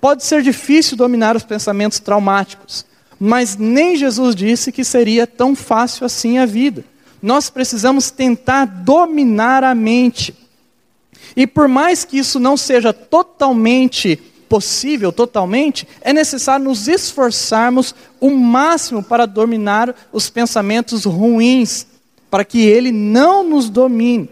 Pode 0.00 0.24
ser 0.24 0.42
difícil 0.42 0.96
dominar 0.96 1.36
os 1.36 1.42
pensamentos 1.42 1.98
traumáticos, 1.98 2.84
mas 3.18 3.56
nem 3.56 3.96
Jesus 3.96 4.34
disse 4.34 4.70
que 4.70 4.84
seria 4.84 5.26
tão 5.26 5.54
fácil 5.54 6.04
assim 6.04 6.38
a 6.38 6.46
vida. 6.46 6.84
Nós 7.22 7.50
precisamos 7.50 8.10
tentar 8.10 8.66
dominar 8.66 9.64
a 9.64 9.74
mente. 9.74 10.34
E 11.34 11.46
por 11.46 11.66
mais 11.66 12.04
que 12.04 12.18
isso 12.18 12.38
não 12.38 12.56
seja 12.56 12.92
totalmente 12.92 14.16
possível, 14.48 15.12
totalmente, 15.12 15.86
é 16.00 16.12
necessário 16.12 16.64
nos 16.64 16.88
esforçarmos 16.88 17.94
o 18.20 18.30
máximo 18.30 19.02
para 19.02 19.26
dominar 19.26 19.94
os 20.12 20.30
pensamentos 20.30 21.04
ruins, 21.04 21.86
para 22.30 22.44
que 22.44 22.60
ele 22.60 22.92
não 22.92 23.42
nos 23.42 23.68
domine. 23.68 24.30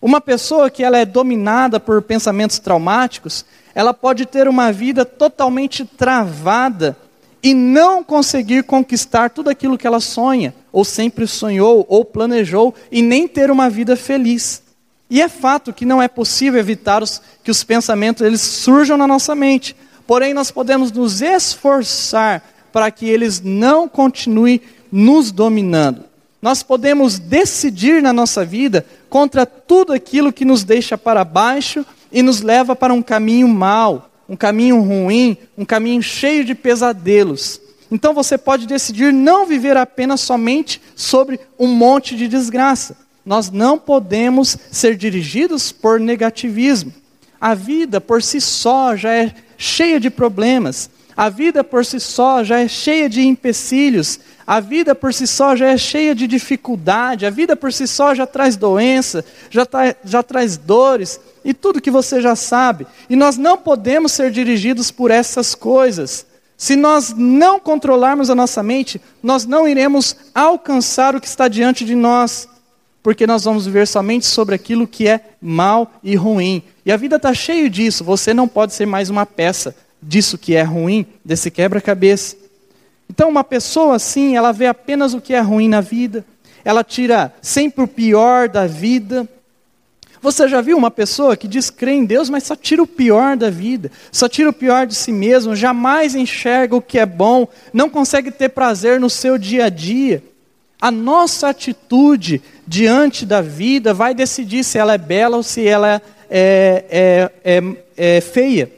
Uma 0.00 0.20
pessoa 0.20 0.70
que 0.70 0.82
ela 0.82 0.96
é 0.96 1.04
dominada 1.04 1.78
por 1.78 2.00
pensamentos 2.00 2.58
traumáticos, 2.58 3.44
ela 3.74 3.92
pode 3.92 4.24
ter 4.24 4.48
uma 4.48 4.72
vida 4.72 5.04
totalmente 5.04 5.84
travada 5.84 6.96
e 7.42 7.52
não 7.54 8.02
conseguir 8.02 8.64
conquistar 8.64 9.30
tudo 9.30 9.50
aquilo 9.50 9.76
que 9.76 9.86
ela 9.86 10.00
sonha, 10.00 10.54
ou 10.72 10.84
sempre 10.84 11.26
sonhou, 11.26 11.84
ou 11.88 12.04
planejou, 12.04 12.74
e 12.90 13.02
nem 13.02 13.28
ter 13.28 13.50
uma 13.50 13.68
vida 13.68 13.94
feliz. 13.96 14.62
E 15.08 15.20
é 15.20 15.28
fato 15.28 15.72
que 15.72 15.84
não 15.84 16.00
é 16.00 16.08
possível 16.08 16.60
evitar 16.60 17.02
os, 17.02 17.20
que 17.42 17.50
os 17.50 17.64
pensamentos 17.64 18.24
eles 18.24 18.40
surjam 18.40 18.96
na 18.96 19.06
nossa 19.06 19.34
mente. 19.34 19.74
Porém, 20.06 20.32
nós 20.32 20.50
podemos 20.50 20.92
nos 20.92 21.20
esforçar 21.20 22.42
para 22.72 22.90
que 22.90 23.08
eles 23.08 23.40
não 23.40 23.88
continuem 23.88 24.60
nos 24.90 25.30
dominando. 25.30 26.09
Nós 26.42 26.62
podemos 26.62 27.18
decidir 27.18 28.02
na 28.02 28.12
nossa 28.12 28.44
vida 28.44 28.86
contra 29.08 29.44
tudo 29.44 29.92
aquilo 29.92 30.32
que 30.32 30.44
nos 30.44 30.64
deixa 30.64 30.96
para 30.96 31.24
baixo 31.24 31.84
e 32.10 32.22
nos 32.22 32.40
leva 32.40 32.74
para 32.74 32.94
um 32.94 33.02
caminho 33.02 33.46
mau, 33.46 34.10
um 34.28 34.36
caminho 34.36 34.80
ruim, 34.80 35.36
um 35.56 35.64
caminho 35.64 36.02
cheio 36.02 36.44
de 36.44 36.54
pesadelos. 36.54 37.60
Então 37.90 38.14
você 38.14 38.38
pode 38.38 38.66
decidir 38.66 39.12
não 39.12 39.44
viver 39.44 39.76
apenas 39.76 40.20
somente 40.20 40.80
sobre 40.94 41.38
um 41.58 41.66
monte 41.66 42.16
de 42.16 42.26
desgraça. 42.26 42.96
Nós 43.26 43.50
não 43.50 43.78
podemos 43.78 44.56
ser 44.70 44.96
dirigidos 44.96 45.70
por 45.72 46.00
negativismo. 46.00 46.92
A 47.40 47.54
vida 47.54 48.00
por 48.00 48.22
si 48.22 48.40
só 48.40 48.96
já 48.96 49.12
é 49.12 49.34
cheia 49.58 50.00
de 50.00 50.08
problemas. 50.08 50.88
A 51.16 51.28
vida 51.28 51.62
por 51.62 51.84
si 51.84 52.00
só 52.00 52.42
já 52.42 52.60
é 52.60 52.68
cheia 52.68 53.08
de 53.08 53.22
empecilhos. 53.22 54.20
A 54.46 54.60
vida 54.60 54.94
por 54.94 55.12
si 55.12 55.26
só 55.26 55.54
já 55.54 55.68
é 55.68 55.76
cheia 55.76 56.14
de 56.14 56.26
dificuldade. 56.26 57.26
A 57.26 57.30
vida 57.30 57.54
por 57.54 57.72
si 57.72 57.86
só 57.86 58.14
já 58.14 58.26
traz 58.26 58.56
doença, 58.56 59.24
já, 59.50 59.66
tá, 59.66 59.94
já 60.04 60.22
traz 60.22 60.56
dores 60.56 61.20
e 61.44 61.54
tudo 61.54 61.80
que 61.80 61.90
você 61.90 62.20
já 62.20 62.34
sabe. 62.34 62.86
E 63.08 63.16
nós 63.16 63.36
não 63.36 63.56
podemos 63.56 64.12
ser 64.12 64.30
dirigidos 64.30 64.90
por 64.90 65.10
essas 65.10 65.54
coisas. 65.54 66.26
Se 66.56 66.76
nós 66.76 67.14
não 67.16 67.58
controlarmos 67.58 68.28
a 68.28 68.34
nossa 68.34 68.62
mente, 68.62 69.00
nós 69.22 69.46
não 69.46 69.66
iremos 69.66 70.14
alcançar 70.34 71.16
o 71.16 71.20
que 71.20 71.26
está 71.26 71.48
diante 71.48 71.86
de 71.86 71.94
nós, 71.94 72.46
porque 73.02 73.26
nós 73.26 73.44
vamos 73.44 73.64
viver 73.64 73.86
somente 73.86 74.26
sobre 74.26 74.54
aquilo 74.54 74.86
que 74.86 75.08
é 75.08 75.20
mal 75.40 75.90
e 76.02 76.14
ruim. 76.16 76.62
E 76.84 76.92
a 76.92 76.98
vida 76.98 77.16
está 77.16 77.32
cheia 77.32 77.70
disso. 77.70 78.04
Você 78.04 78.34
não 78.34 78.46
pode 78.46 78.74
ser 78.74 78.84
mais 78.84 79.08
uma 79.08 79.24
peça 79.24 79.74
disso 80.02 80.38
que 80.38 80.54
é 80.54 80.62
ruim, 80.62 81.06
desse 81.24 81.50
quebra-cabeça. 81.50 82.36
Então, 83.08 83.28
uma 83.28 83.44
pessoa 83.44 83.96
assim, 83.96 84.36
ela 84.36 84.52
vê 84.52 84.66
apenas 84.66 85.14
o 85.14 85.20
que 85.20 85.34
é 85.34 85.40
ruim 85.40 85.68
na 85.68 85.80
vida, 85.80 86.24
ela 86.64 86.84
tira 86.84 87.34
sempre 87.42 87.82
o 87.82 87.88
pior 87.88 88.48
da 88.48 88.66
vida, 88.66 89.28
você 90.22 90.46
já 90.46 90.60
viu 90.60 90.76
uma 90.76 90.90
pessoa 90.90 91.34
que 91.34 91.48
diz 91.48 91.70
crer 91.70 91.94
em 91.94 92.04
Deus, 92.04 92.28
mas 92.28 92.42
só 92.44 92.54
tira 92.54 92.82
o 92.82 92.86
pior 92.86 93.38
da 93.38 93.48
vida, 93.48 93.90
só 94.12 94.28
tira 94.28 94.50
o 94.50 94.52
pior 94.52 94.86
de 94.86 94.94
si 94.94 95.10
mesmo, 95.10 95.56
jamais 95.56 96.14
enxerga 96.14 96.76
o 96.76 96.82
que 96.82 96.98
é 96.98 97.06
bom, 97.06 97.48
não 97.72 97.88
consegue 97.88 98.30
ter 98.30 98.50
prazer 98.50 99.00
no 99.00 99.08
seu 99.08 99.38
dia 99.38 99.64
a 99.64 99.68
dia? 99.70 100.22
A 100.78 100.90
nossa 100.90 101.48
atitude 101.48 102.42
diante 102.66 103.24
da 103.24 103.40
vida 103.40 103.94
vai 103.94 104.14
decidir 104.14 104.62
se 104.62 104.76
ela 104.76 104.94
é 104.94 104.98
bela 104.98 105.38
ou 105.38 105.42
se 105.42 105.66
ela 105.66 106.02
é, 106.28 107.30
é, 107.44 107.58
é, 107.96 108.16
é 108.16 108.20
feia. 108.20 108.70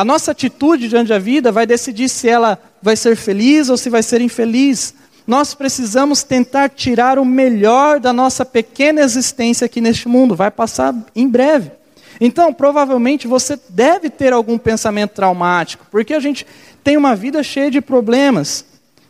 A 0.00 0.04
nossa 0.04 0.30
atitude 0.30 0.88
diante 0.88 1.08
da 1.08 1.18
vida 1.18 1.52
vai 1.52 1.66
decidir 1.66 2.08
se 2.08 2.26
ela 2.26 2.58
vai 2.80 2.96
ser 2.96 3.16
feliz 3.16 3.68
ou 3.68 3.76
se 3.76 3.90
vai 3.90 4.02
ser 4.02 4.22
infeliz 4.22 4.94
nós 5.26 5.52
precisamos 5.52 6.22
tentar 6.22 6.70
tirar 6.70 7.18
o 7.18 7.24
melhor 7.24 8.00
da 8.00 8.10
nossa 8.10 8.42
pequena 8.42 9.02
existência 9.02 9.66
aqui 9.66 9.78
neste 9.78 10.08
mundo. 10.08 10.34
Vai 10.34 10.50
passar 10.50 10.94
em 11.14 11.28
breve. 11.28 11.70
Então, 12.18 12.50
provavelmente 12.52 13.28
você 13.28 13.60
deve 13.68 14.08
ter 14.08 14.32
algum 14.32 14.56
pensamento 14.56 15.10
traumático, 15.10 15.86
porque 15.90 16.14
a 16.14 16.18
gente 16.18 16.46
tem 16.82 16.96
uma 16.96 17.14
vida 17.14 17.42
cheia 17.42 17.70
de 17.70 17.82
problemas. 17.82 18.64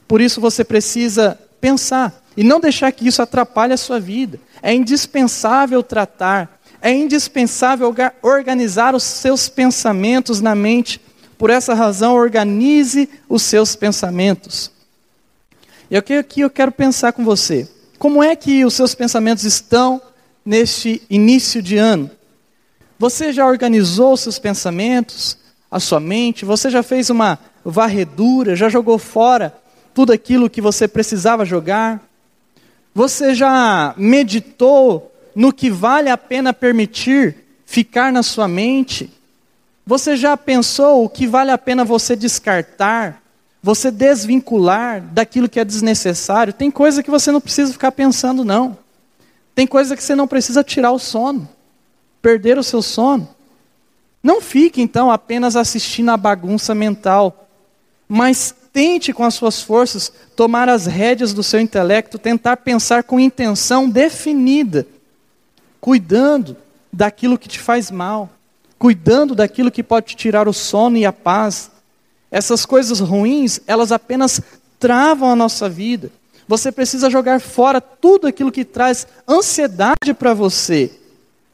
Por 0.09 0.21
isso 0.21 0.41
você 0.41 0.65
precisa 0.65 1.39
pensar 1.61 2.21
e 2.37 2.43
não 2.43 2.59
deixar 2.59 2.91
que 2.91 3.07
isso 3.07 3.23
atrapalhe 3.23 3.73
a 3.73 3.79
sua 3.79 4.01
vida. 4.01 4.41
É 4.61 4.75
indispensável 4.75 5.85
tratar, 5.85 6.60
é 6.83 6.93
indispensável 6.93 7.95
organizar 8.23 8.95
os 8.95 9.03
seus 9.03 9.49
pensamentos 9.49 10.41
na 10.41 10.55
mente. 10.55 11.01
Por 11.37 11.51
essa 11.51 11.75
razão, 11.75 12.15
organize 12.15 13.09
os 13.29 13.43
seus 13.43 13.75
pensamentos. 13.77 14.71
E 15.91 15.97
aqui 15.97 16.41
eu 16.41 16.51
quero 16.51 16.73
pensar 16.73 17.13
com 17.13 17.25
você. 17.25 17.69
Como 17.99 18.23
é 18.23 18.35
que 18.37 18.65
os 18.65 18.75
seus 18.75 18.95
pensamentos 18.95 19.45
estão 19.45 20.01
neste 20.45 21.03
início 21.11 21.61
de 21.61 21.77
ano? 21.77 22.11
Você 22.99 23.33
já 23.33 23.47
organizou 23.47 24.13
os 24.13 24.21
seus 24.21 24.39
pensamentos, 24.39 25.39
a 25.71 25.81
sua 25.81 26.01
mente? 26.01 26.45
Você 26.45 26.71
já 26.71 26.83
fez 26.83 27.11
uma 27.11 27.39
varredura? 27.65 28.55
Já 28.55 28.69
jogou 28.69 28.99
fora 28.99 29.55
tudo 29.95 30.13
aquilo 30.13 30.51
que 30.51 30.61
você 30.61 30.87
precisava 30.87 31.45
jogar? 31.45 32.03
Você 32.95 33.35
já 33.35 33.95
meditou 33.97 35.10
no 35.41 35.53
que 35.53 35.71
vale 35.71 36.11
a 36.11 36.19
pena 36.19 36.53
permitir 36.53 37.37
ficar 37.65 38.13
na 38.13 38.23
sua 38.23 38.47
mente? 38.47 39.11
Você 39.87 40.17
já 40.17 40.37
pensou 40.37 41.05
o 41.05 41.09
que 41.09 41.27
vale 41.27 41.51
a 41.51 41.59
pena 41.59 41.85
você 41.85 42.15
descartar? 42.15 43.21
você 43.63 43.91
desvincular 43.91 45.03
daquilo 45.03 45.49
que 45.49 45.61
é 45.61 45.65
desnecessário. 45.65 46.53
Tem 46.53 46.71
coisa 46.71 47.03
que 47.03 47.11
você 47.11 47.31
não 47.31 47.41
precisa 47.41 47.73
ficar 47.73 47.93
pensando, 47.93 48.45
não. 48.45 48.77
Tem 49.55 49.67
coisa 49.67 49.97
que 49.97 50.03
você 50.03 50.15
não 50.15 50.27
precisa 50.27 50.65
tirar 50.65 50.93
o 50.93 50.99
sono, 50.99 51.49
perder 52.23 52.59
o 52.59 52.63
seu 52.63 52.81
sono. 52.81 53.29
Não 54.23 54.41
fique 54.41 54.81
então 54.81 55.11
apenas 55.11 55.57
assistindo 55.57 56.11
a 56.11 56.17
bagunça 56.17 56.75
mental, 56.75 57.49
mas 58.09 58.55
tente 58.73 59.13
com 59.13 59.25
as 59.25 59.35
suas 59.35 59.61
forças 59.61 60.13
tomar 60.37 60.69
as 60.69 60.87
rédeas 60.87 61.35
do 61.35 61.43
seu 61.43 61.61
intelecto, 61.61 62.19
tentar 62.19 62.59
pensar 62.59 63.03
com 63.03 63.21
intenção 63.21 63.89
definida, 63.89 64.87
cuidando 65.81 66.57
daquilo 66.93 67.39
que 67.39 67.49
te 67.49 67.59
faz 67.59 67.91
mal, 67.91 68.29
cuidando 68.79 69.35
daquilo 69.35 69.71
que 69.71 69.83
pode 69.83 70.07
te 70.07 70.17
tirar 70.17 70.49
o 70.49 70.53
sono 70.53 70.97
e 70.97 71.07
a 71.07 71.13
paz, 71.13 71.71
essas 72.31 72.65
coisas 72.65 73.01
ruins, 73.01 73.61
elas 73.67 73.93
apenas 73.93 74.41
travam 74.79 75.31
a 75.31 75.37
nossa 75.37 75.69
vida. 75.69 76.11
Você 76.47 76.73
precisa 76.73 77.11
jogar 77.11 77.41
fora 77.41 77.81
tudo 77.81 78.27
aquilo 78.27 78.51
que 78.51 78.65
traz 78.65 79.07
ansiedade 79.29 80.13
para 80.19 80.35
você. 80.35 80.91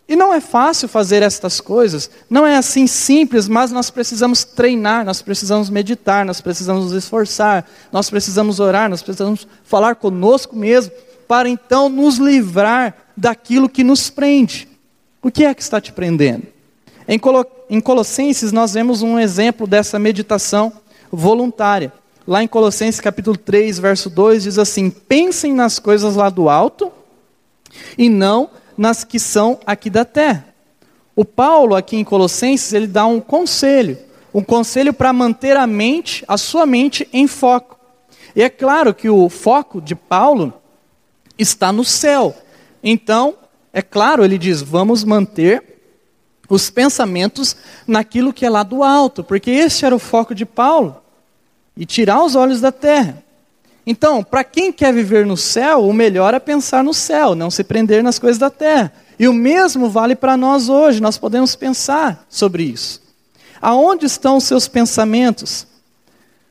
E 0.08 0.14
não 0.14 0.32
é 0.32 0.40
fácil 0.40 0.86
fazer 0.86 1.22
estas 1.22 1.60
coisas, 1.60 2.08
não 2.30 2.46
é 2.46 2.56
assim 2.56 2.86
simples, 2.86 3.48
mas 3.48 3.72
nós 3.72 3.90
precisamos 3.90 4.44
treinar, 4.44 5.04
nós 5.04 5.20
precisamos 5.20 5.68
meditar, 5.68 6.24
nós 6.24 6.40
precisamos 6.40 6.84
nos 6.84 6.92
esforçar, 6.92 7.68
nós 7.90 8.08
precisamos 8.08 8.60
orar, 8.60 8.88
nós 8.88 9.02
precisamos 9.02 9.48
falar 9.64 9.96
conosco 9.96 10.54
mesmo, 10.54 10.92
para 11.26 11.48
então 11.48 11.88
nos 11.88 12.18
livrar 12.18 12.94
daquilo 13.16 13.68
que 13.68 13.82
nos 13.82 14.10
prende. 14.10 14.68
O 15.22 15.30
que 15.30 15.44
é 15.44 15.54
que 15.54 15.62
está 15.62 15.80
te 15.80 15.92
prendendo? 15.92 16.46
Em, 17.08 17.18
Colo 17.18 17.46
em 17.68 17.80
Colossenses, 17.80 18.52
nós 18.52 18.74
vemos 18.74 19.02
um 19.02 19.18
exemplo 19.18 19.66
dessa 19.66 19.98
meditação 19.98 20.72
voluntária. 21.10 21.92
Lá 22.26 22.42
em 22.42 22.48
Colossenses 22.48 23.00
capítulo 23.00 23.36
3, 23.36 23.78
verso 23.78 24.10
2, 24.10 24.42
diz 24.44 24.58
assim: 24.58 24.90
Pensem 24.90 25.52
nas 25.52 25.78
coisas 25.78 26.16
lá 26.16 26.28
do 26.28 26.48
alto 26.48 26.90
e 27.96 28.08
não 28.08 28.50
nas 28.76 29.04
que 29.04 29.18
são 29.18 29.58
aqui 29.64 29.88
da 29.88 30.04
terra. 30.04 30.46
O 31.14 31.24
Paulo, 31.24 31.74
aqui 31.74 31.96
em 31.96 32.04
Colossenses, 32.04 32.72
ele 32.72 32.86
dá 32.86 33.06
um 33.06 33.20
conselho, 33.20 33.96
um 34.34 34.42
conselho 34.42 34.92
para 34.92 35.12
manter 35.12 35.56
a 35.56 35.66
mente, 35.66 36.24
a 36.28 36.36
sua 36.36 36.66
mente 36.66 37.08
em 37.12 37.26
foco. 37.26 37.78
E 38.34 38.42
é 38.42 38.50
claro 38.50 38.92
que 38.92 39.08
o 39.08 39.28
foco 39.30 39.80
de 39.80 39.94
Paulo 39.94 40.52
está 41.38 41.72
no 41.72 41.84
céu. 41.84 42.36
Então, 42.82 43.34
é 43.72 43.82
claro, 43.82 44.24
ele 44.24 44.38
diz: 44.38 44.62
vamos 44.62 45.04
manter 45.04 45.62
os 46.48 46.70
pensamentos 46.70 47.56
naquilo 47.86 48.32
que 48.32 48.46
é 48.46 48.50
lá 48.50 48.62
do 48.62 48.82
alto, 48.82 49.24
porque 49.24 49.50
esse 49.50 49.84
era 49.84 49.94
o 49.94 49.98
foco 49.98 50.34
de 50.34 50.46
Paulo 50.46 51.02
e 51.76 51.84
tirar 51.84 52.22
os 52.22 52.34
olhos 52.34 52.60
da 52.60 52.72
terra. 52.72 53.22
Então, 53.86 54.24
para 54.24 54.42
quem 54.42 54.72
quer 54.72 54.92
viver 54.92 55.24
no 55.24 55.36
céu, 55.36 55.86
o 55.86 55.92
melhor 55.92 56.34
é 56.34 56.40
pensar 56.40 56.82
no 56.82 56.92
céu, 56.92 57.34
não 57.34 57.50
se 57.50 57.62
prender 57.62 58.02
nas 58.02 58.18
coisas 58.18 58.38
da 58.38 58.50
terra. 58.50 58.92
E 59.18 59.28
o 59.28 59.32
mesmo 59.32 59.88
vale 59.88 60.16
para 60.16 60.36
nós 60.36 60.68
hoje, 60.68 61.00
nós 61.00 61.16
podemos 61.16 61.54
pensar 61.54 62.26
sobre 62.28 62.64
isso. 62.64 63.00
Aonde 63.60 64.06
estão 64.06 64.36
os 64.36 64.44
seus 64.44 64.66
pensamentos? 64.66 65.66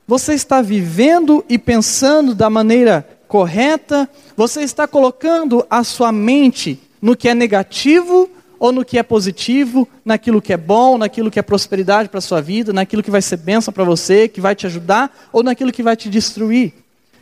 Você 0.07 0.33
está 0.33 0.61
vivendo 0.61 1.43
e 1.49 1.57
pensando 1.57 2.33
da 2.33 2.49
maneira 2.49 3.14
correta? 3.35 4.09
Você 4.37 4.61
está 4.61 4.87
colocando 4.87 5.67
a 5.69 5.83
sua 5.83 6.09
mente 6.09 6.79
no 7.01 7.17
que 7.17 7.27
é 7.27 7.35
negativo 7.35 8.29
ou 8.57 8.71
no 8.71 8.85
que 8.85 8.97
é 8.97 9.03
positivo, 9.03 9.85
naquilo 10.05 10.41
que 10.41 10.53
é 10.53 10.57
bom, 10.57 10.97
naquilo 10.97 11.29
que 11.29 11.37
é 11.37 11.41
prosperidade 11.41 12.07
para 12.07 12.19
a 12.19 12.21
sua 12.21 12.39
vida, 12.39 12.71
naquilo 12.71 13.03
que 13.03 13.11
vai 13.11 13.21
ser 13.21 13.35
bênção 13.35 13.73
para 13.73 13.83
você, 13.83 14.29
que 14.29 14.39
vai 14.39 14.55
te 14.55 14.65
ajudar, 14.65 15.13
ou 15.33 15.43
naquilo 15.43 15.73
que 15.73 15.83
vai 15.83 15.97
te 15.97 16.07
destruir? 16.07 16.71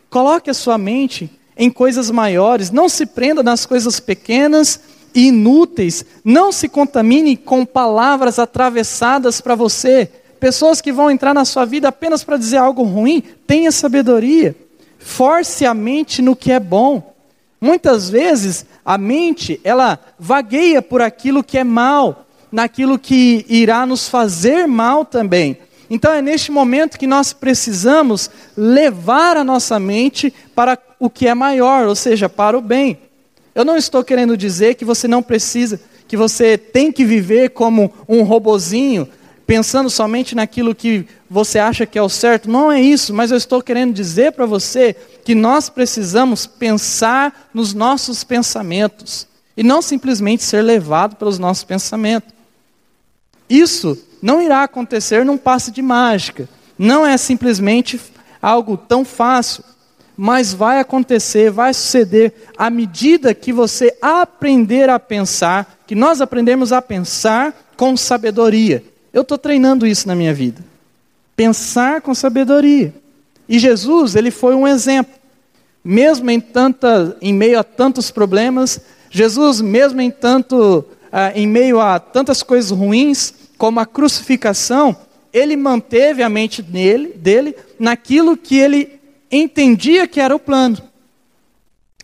Coloque 0.08 0.48
a 0.48 0.54
sua 0.54 0.78
mente 0.78 1.28
em 1.56 1.68
coisas 1.68 2.12
maiores, 2.12 2.70
não 2.70 2.88
se 2.88 3.06
prenda 3.06 3.42
nas 3.42 3.66
coisas 3.66 3.98
pequenas 3.98 4.78
e 5.12 5.26
inúteis, 5.26 6.04
não 6.24 6.52
se 6.52 6.68
contamine 6.68 7.36
com 7.36 7.66
palavras 7.66 8.38
atravessadas 8.38 9.40
para 9.40 9.56
você. 9.56 10.08
Pessoas 10.38 10.80
que 10.80 10.92
vão 10.92 11.10
entrar 11.10 11.34
na 11.34 11.44
sua 11.44 11.64
vida 11.64 11.88
apenas 11.88 12.22
para 12.22 12.36
dizer 12.36 12.58
algo 12.58 12.84
ruim, 12.84 13.20
tenha 13.48 13.72
sabedoria. 13.72 14.54
Force 15.04 15.66
a 15.66 15.74
mente 15.74 16.22
no 16.22 16.34
que 16.34 16.50
é 16.50 16.58
bom. 16.58 17.14
Muitas 17.60 18.08
vezes 18.08 18.64
a 18.82 18.96
mente, 18.96 19.60
ela 19.62 20.00
vagueia 20.18 20.80
por 20.80 21.02
aquilo 21.02 21.44
que 21.44 21.58
é 21.58 21.62
mal, 21.62 22.26
naquilo 22.50 22.98
que 22.98 23.44
irá 23.46 23.84
nos 23.84 24.08
fazer 24.08 24.66
mal 24.66 25.04
também. 25.04 25.58
Então 25.90 26.10
é 26.10 26.22
neste 26.22 26.50
momento 26.50 26.98
que 26.98 27.06
nós 27.06 27.34
precisamos 27.34 28.30
levar 28.56 29.36
a 29.36 29.44
nossa 29.44 29.78
mente 29.78 30.32
para 30.54 30.78
o 30.98 31.10
que 31.10 31.28
é 31.28 31.34
maior, 31.34 31.86
ou 31.86 31.94
seja, 31.94 32.26
para 32.26 32.56
o 32.56 32.62
bem. 32.62 32.98
Eu 33.54 33.64
não 33.64 33.76
estou 33.76 34.02
querendo 34.02 34.38
dizer 34.38 34.74
que 34.74 34.86
você 34.86 35.06
não 35.06 35.22
precisa, 35.22 35.78
que 36.08 36.16
você 36.16 36.56
tem 36.56 36.90
que 36.90 37.04
viver 37.04 37.50
como 37.50 37.92
um 38.08 38.22
robozinho, 38.22 39.06
pensando 39.46 39.90
somente 39.90 40.34
naquilo 40.34 40.74
que 40.74 41.06
você 41.34 41.58
acha 41.58 41.84
que 41.84 41.98
é 41.98 42.02
o 42.02 42.08
certo. 42.08 42.48
Não 42.48 42.70
é 42.70 42.80
isso, 42.80 43.12
mas 43.12 43.32
eu 43.32 43.36
estou 43.36 43.60
querendo 43.60 43.92
dizer 43.92 44.30
para 44.30 44.46
você 44.46 44.94
que 45.24 45.34
nós 45.34 45.68
precisamos 45.68 46.46
pensar 46.46 47.48
nos 47.52 47.74
nossos 47.74 48.22
pensamentos 48.22 49.26
e 49.56 49.64
não 49.64 49.82
simplesmente 49.82 50.44
ser 50.44 50.62
levado 50.62 51.16
pelos 51.16 51.36
nossos 51.36 51.64
pensamentos. 51.64 52.32
Isso 53.50 53.98
não 54.22 54.40
irá 54.40 54.62
acontecer 54.62 55.24
num 55.24 55.36
passe 55.36 55.72
de 55.72 55.82
mágica. 55.82 56.48
Não 56.78 57.04
é 57.04 57.16
simplesmente 57.16 58.00
algo 58.40 58.76
tão 58.76 59.04
fácil, 59.04 59.64
mas 60.16 60.54
vai 60.54 60.78
acontecer, 60.78 61.50
vai 61.50 61.74
suceder 61.74 62.32
à 62.56 62.70
medida 62.70 63.34
que 63.34 63.52
você 63.52 63.92
aprender 64.00 64.88
a 64.88 65.00
pensar, 65.00 65.80
que 65.84 65.96
nós 65.96 66.20
aprendemos 66.20 66.72
a 66.72 66.80
pensar 66.80 67.72
com 67.76 67.96
sabedoria. 67.96 68.84
Eu 69.12 69.22
estou 69.22 69.36
treinando 69.36 69.84
isso 69.84 70.06
na 70.06 70.14
minha 70.14 70.32
vida. 70.32 70.73
Pensar 71.36 72.00
com 72.00 72.14
sabedoria. 72.14 72.94
E 73.48 73.58
Jesus, 73.58 74.14
ele 74.14 74.30
foi 74.30 74.54
um 74.54 74.66
exemplo. 74.66 75.14
Mesmo 75.84 76.30
em, 76.30 76.40
tanta, 76.40 77.16
em 77.20 77.32
meio 77.32 77.58
a 77.58 77.64
tantos 77.64 78.10
problemas, 78.10 78.80
Jesus, 79.10 79.60
mesmo 79.60 80.00
em 80.00 80.10
tanto, 80.10 80.84
ah, 81.12 81.32
em 81.34 81.46
meio 81.46 81.80
a 81.80 81.98
tantas 81.98 82.42
coisas 82.42 82.70
ruins, 82.70 83.34
como 83.58 83.80
a 83.80 83.86
crucificação, 83.86 84.96
ele 85.32 85.56
manteve 85.56 86.22
a 86.22 86.28
mente 86.28 86.62
dele, 86.62 87.12
dele 87.14 87.54
naquilo 87.78 88.36
que 88.36 88.56
ele 88.56 89.00
entendia 89.30 90.06
que 90.06 90.20
era 90.20 90.34
o 90.34 90.38
plano. 90.38 90.78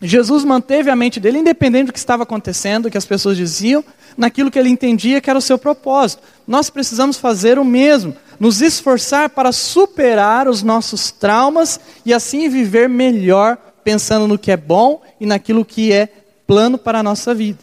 Jesus 0.01 0.43
manteve 0.43 0.89
a 0.89 0.95
mente 0.95 1.19
dele, 1.19 1.37
independente 1.37 1.87
do 1.87 1.93
que 1.93 1.99
estava 1.99 2.23
acontecendo, 2.23 2.83
do 2.83 2.91
que 2.91 2.97
as 2.97 3.05
pessoas 3.05 3.37
diziam, 3.37 3.83
naquilo 4.17 4.49
que 4.49 4.57
ele 4.57 4.69
entendia 4.69 5.21
que 5.21 5.29
era 5.29 5.37
o 5.37 5.41
seu 5.41 5.59
propósito. 5.59 6.23
Nós 6.47 6.71
precisamos 6.71 7.17
fazer 7.17 7.59
o 7.59 7.63
mesmo, 7.63 8.15
nos 8.39 8.61
esforçar 8.61 9.29
para 9.29 9.51
superar 9.51 10.47
os 10.47 10.63
nossos 10.63 11.11
traumas 11.11 11.79
e 12.03 12.13
assim 12.13 12.49
viver 12.49 12.89
melhor, 12.89 13.57
pensando 13.83 14.27
no 14.27 14.39
que 14.39 14.51
é 14.51 14.57
bom 14.57 15.01
e 15.19 15.25
naquilo 15.27 15.63
que 15.63 15.91
é 15.91 16.09
plano 16.47 16.79
para 16.79 16.99
a 16.99 17.03
nossa 17.03 17.33
vida. 17.33 17.59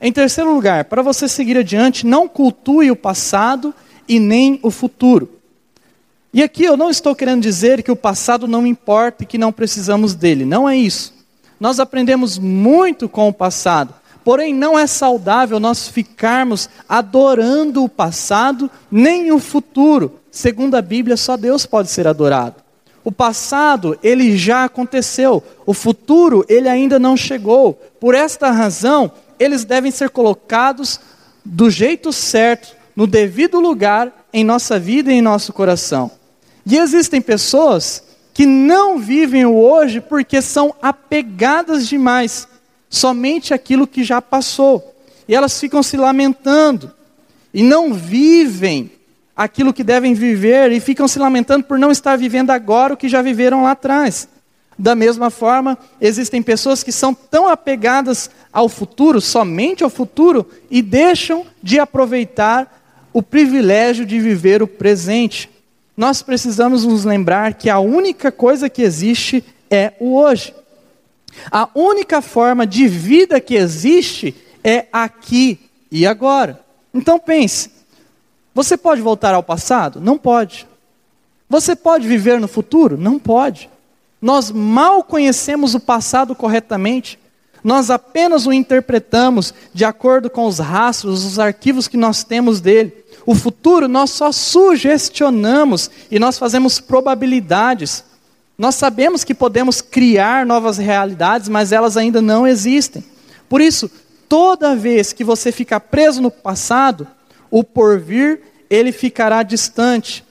Em 0.00 0.12
terceiro 0.12 0.54
lugar, 0.54 0.84
para 0.84 1.02
você 1.02 1.26
seguir 1.28 1.56
adiante, 1.56 2.06
não 2.06 2.28
cultue 2.28 2.90
o 2.90 2.96
passado 2.96 3.74
e 4.08 4.20
nem 4.20 4.60
o 4.62 4.70
futuro. 4.70 5.28
E 6.32 6.42
aqui 6.42 6.64
eu 6.64 6.76
não 6.76 6.90
estou 6.90 7.14
querendo 7.14 7.42
dizer 7.42 7.82
que 7.82 7.90
o 7.90 7.96
passado 7.96 8.46
não 8.46 8.66
importa 8.66 9.24
e 9.24 9.26
que 9.26 9.38
não 9.38 9.52
precisamos 9.52 10.14
dele, 10.14 10.44
não 10.44 10.68
é 10.68 10.76
isso. 10.76 11.13
Nós 11.64 11.80
aprendemos 11.80 12.38
muito 12.38 13.08
com 13.08 13.26
o 13.26 13.32
passado, 13.32 13.94
porém 14.22 14.52
não 14.52 14.78
é 14.78 14.86
saudável 14.86 15.58
nós 15.58 15.88
ficarmos 15.88 16.68
adorando 16.86 17.82
o 17.82 17.88
passado 17.88 18.70
nem 18.90 19.32
o 19.32 19.38
futuro. 19.38 20.20
Segundo 20.30 20.74
a 20.74 20.82
Bíblia, 20.82 21.16
só 21.16 21.38
Deus 21.38 21.64
pode 21.64 21.88
ser 21.88 22.06
adorado. 22.06 22.56
O 23.02 23.10
passado, 23.10 23.98
ele 24.02 24.36
já 24.36 24.64
aconteceu, 24.64 25.42
o 25.64 25.72
futuro, 25.72 26.44
ele 26.50 26.68
ainda 26.68 26.98
não 26.98 27.16
chegou. 27.16 27.72
Por 27.98 28.14
esta 28.14 28.50
razão, 28.50 29.10
eles 29.38 29.64
devem 29.64 29.90
ser 29.90 30.10
colocados 30.10 31.00
do 31.42 31.70
jeito 31.70 32.12
certo, 32.12 32.76
no 32.94 33.06
devido 33.06 33.58
lugar 33.58 34.26
em 34.34 34.44
nossa 34.44 34.78
vida 34.78 35.10
e 35.10 35.14
em 35.14 35.22
nosso 35.22 35.50
coração. 35.50 36.10
E 36.66 36.76
existem 36.76 37.22
pessoas 37.22 38.02
que 38.34 38.44
não 38.44 38.98
vivem 38.98 39.46
o 39.46 39.54
hoje 39.54 40.00
porque 40.00 40.42
são 40.42 40.74
apegadas 40.82 41.88
demais 41.88 42.48
somente 42.90 43.54
aquilo 43.54 43.86
que 43.86 44.02
já 44.02 44.20
passou. 44.20 44.94
E 45.28 45.34
elas 45.34 45.58
ficam 45.58 45.82
se 45.82 45.96
lamentando 45.96 46.92
e 47.54 47.62
não 47.62 47.94
vivem 47.94 48.90
aquilo 49.36 49.72
que 49.72 49.84
devem 49.84 50.14
viver 50.14 50.72
e 50.72 50.80
ficam 50.80 51.06
se 51.06 51.18
lamentando 51.18 51.64
por 51.64 51.78
não 51.78 51.92
estar 51.92 52.16
vivendo 52.16 52.50
agora 52.50 52.94
o 52.94 52.96
que 52.96 53.08
já 53.08 53.22
viveram 53.22 53.62
lá 53.62 53.70
atrás. 53.70 54.28
Da 54.76 54.96
mesma 54.96 55.30
forma, 55.30 55.78
existem 56.00 56.42
pessoas 56.42 56.82
que 56.82 56.90
são 56.90 57.14
tão 57.14 57.48
apegadas 57.48 58.28
ao 58.52 58.68
futuro, 58.68 59.20
somente 59.20 59.84
ao 59.84 59.90
futuro, 59.90 60.50
e 60.68 60.82
deixam 60.82 61.46
de 61.62 61.78
aproveitar 61.78 62.82
o 63.12 63.22
privilégio 63.22 64.04
de 64.04 64.18
viver 64.18 64.60
o 64.60 64.66
presente. 64.66 65.48
Nós 65.96 66.22
precisamos 66.22 66.84
nos 66.84 67.04
lembrar 67.04 67.54
que 67.54 67.70
a 67.70 67.78
única 67.78 68.32
coisa 68.32 68.68
que 68.68 68.82
existe 68.82 69.44
é 69.70 69.92
o 70.00 70.14
hoje. 70.14 70.54
A 71.50 71.68
única 71.74 72.20
forma 72.20 72.66
de 72.66 72.86
vida 72.88 73.40
que 73.40 73.54
existe 73.54 74.34
é 74.62 74.86
aqui 74.92 75.58
e 75.90 76.06
agora. 76.06 76.60
Então 76.92 77.18
pense: 77.18 77.70
você 78.54 78.76
pode 78.76 79.00
voltar 79.00 79.34
ao 79.34 79.42
passado? 79.42 80.00
Não 80.00 80.16
pode. 80.16 80.66
Você 81.48 81.76
pode 81.76 82.06
viver 82.06 82.40
no 82.40 82.48
futuro? 82.48 82.96
Não 82.96 83.18
pode. 83.18 83.68
Nós 84.20 84.50
mal 84.50 85.04
conhecemos 85.04 85.74
o 85.74 85.80
passado 85.80 86.34
corretamente, 86.34 87.18
nós 87.62 87.90
apenas 87.90 88.46
o 88.46 88.52
interpretamos 88.52 89.52
de 89.72 89.84
acordo 89.84 90.30
com 90.30 90.46
os 90.46 90.58
rastros, 90.58 91.24
os 91.24 91.38
arquivos 91.38 91.88
que 91.88 91.96
nós 91.96 92.24
temos 92.24 92.60
dele. 92.60 93.03
O 93.26 93.34
futuro 93.34 93.88
nós 93.88 94.10
só 94.10 94.30
sugestionamos 94.30 95.90
e 96.10 96.18
nós 96.18 96.38
fazemos 96.38 96.78
probabilidades. 96.78 98.04
Nós 98.56 98.74
sabemos 98.74 99.24
que 99.24 99.34
podemos 99.34 99.80
criar 99.80 100.44
novas 100.44 100.78
realidades, 100.78 101.48
mas 101.48 101.72
elas 101.72 101.96
ainda 101.96 102.20
não 102.20 102.46
existem. 102.46 103.04
Por 103.48 103.60
isso, 103.60 103.90
toda 104.28 104.76
vez 104.76 105.12
que 105.12 105.24
você 105.24 105.50
ficar 105.50 105.80
preso 105.80 106.20
no 106.20 106.30
passado, 106.30 107.06
o 107.50 107.64
porvir 107.64 108.40
ele 108.68 108.92
ficará 108.92 109.42
distante. 109.42 110.24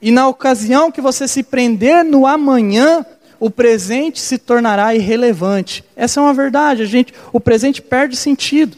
E 0.00 0.10
na 0.10 0.28
ocasião 0.28 0.92
que 0.92 1.00
você 1.00 1.26
se 1.26 1.42
prender 1.42 2.04
no 2.04 2.26
amanhã, 2.26 3.04
o 3.40 3.50
presente 3.50 4.20
se 4.20 4.38
tornará 4.38 4.94
irrelevante. 4.94 5.84
Essa 5.96 6.20
é 6.20 6.22
uma 6.22 6.34
verdade, 6.34 6.86
gente, 6.86 7.12
o 7.32 7.40
presente 7.40 7.82
perde 7.82 8.16
sentido. 8.16 8.76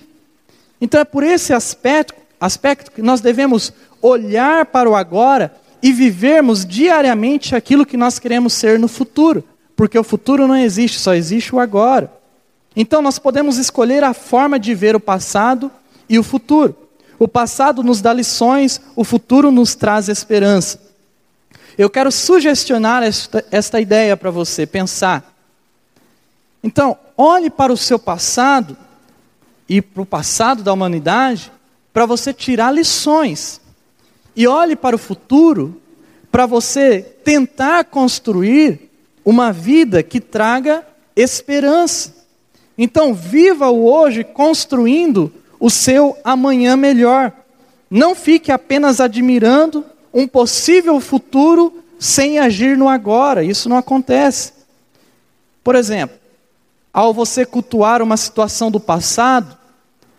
Então 0.81 1.01
é 1.01 1.05
por 1.05 1.23
esse 1.23 1.53
aspecto, 1.53 2.20
aspecto 2.41 2.91
que 2.91 3.03
nós 3.03 3.21
devemos 3.21 3.73
olhar 4.01 4.67
para 4.67 4.89
o 4.89 4.97
agora 4.97 5.55
e 5.83 5.93
vivermos 5.93 6.65
diariamente 6.65 7.55
aquilo 7.55 7.85
que 7.85 7.97
nós 7.97 8.19
queremos 8.19 8.55
ser 8.55 8.79
no 8.79 8.89
futuro, 8.89 9.45
porque 9.77 9.99
o 9.99 10.05
futuro 10.05 10.47
não 10.47 10.57
existe, 10.57 10.99
só 10.99 11.15
existe 11.15 11.55
o 11.55 11.61
agora. 11.61 12.11
Então 12.75 13.03
nós 13.03 13.19
podemos 13.19 13.59
escolher 13.59 14.03
a 14.05 14.15
forma 14.15 14.59
de 14.59 14.75
ver 14.75 14.97
o 14.97 15.01
passado 15.01 15.71
e 16.09 16.19
o 16.19 16.23
futuro. 16.23 16.77
O 17.19 17.29
passado 17.29 17.83
nos 17.83 18.01
dá 18.01 18.13
lições, 18.13 18.81
o 18.97 19.05
futuro 19.05 19.51
nos 19.51 19.75
traz 19.75 20.09
esperança. 20.09 20.81
Eu 21.77 21.91
quero 21.91 22.11
sugestionar 22.11 23.03
esta, 23.03 23.45
esta 23.51 23.81
ideia 23.81 24.17
para 24.17 24.31
você 24.31 24.67
pensar. 24.67 25.35
Então, 26.63 26.97
olhe 27.17 27.51
para 27.51 27.73
o 27.73 27.77
seu 27.77 27.99
passado 27.99 28.77
e 29.69 29.81
para 29.81 30.03
o 30.03 30.07
passado 30.07 30.63
da 30.63 30.73
humanidade 30.73 31.51
para 31.93 32.07
você 32.07 32.33
tirar 32.33 32.73
lições. 32.73 33.61
E 34.35 34.47
olhe 34.47 34.77
para 34.77 34.97
o 34.97 34.99
futuro 34.99 35.81
para 36.31 36.47
você 36.47 37.01
tentar 37.25 37.85
construir 37.85 38.91
uma 39.25 39.53
vida 39.53 40.03
que 40.03 40.21
traga 40.21 40.87
esperança. 41.17 42.15
Então, 42.79 43.13
viva 43.13 43.69
o 43.69 43.85
hoje 43.85 44.25
construindo 44.25 45.33
o 45.59 45.69
seu 45.69 46.17
amanhã 46.25 46.77
melhor. 46.77 47.33
Não 47.91 48.15
fique 48.15 48.51
apenas 48.51 49.01
admirando 49.01 49.85
um 50.15 50.27
possível 50.27 50.99
futuro 51.01 51.83
sem 51.99 52.39
agir 52.39 52.79
no 52.79 52.89
agora. 52.89 53.45
Isso 53.45 53.69
não 53.69 53.77
acontece. 53.77 54.53
Por 55.63 55.75
exemplo, 55.75 56.17
ao 56.93 57.13
você 57.13 57.45
cultuar 57.45 58.01
uma 58.01 58.17
situação 58.17 58.71
do 58.71 58.81
passado, 58.81 59.57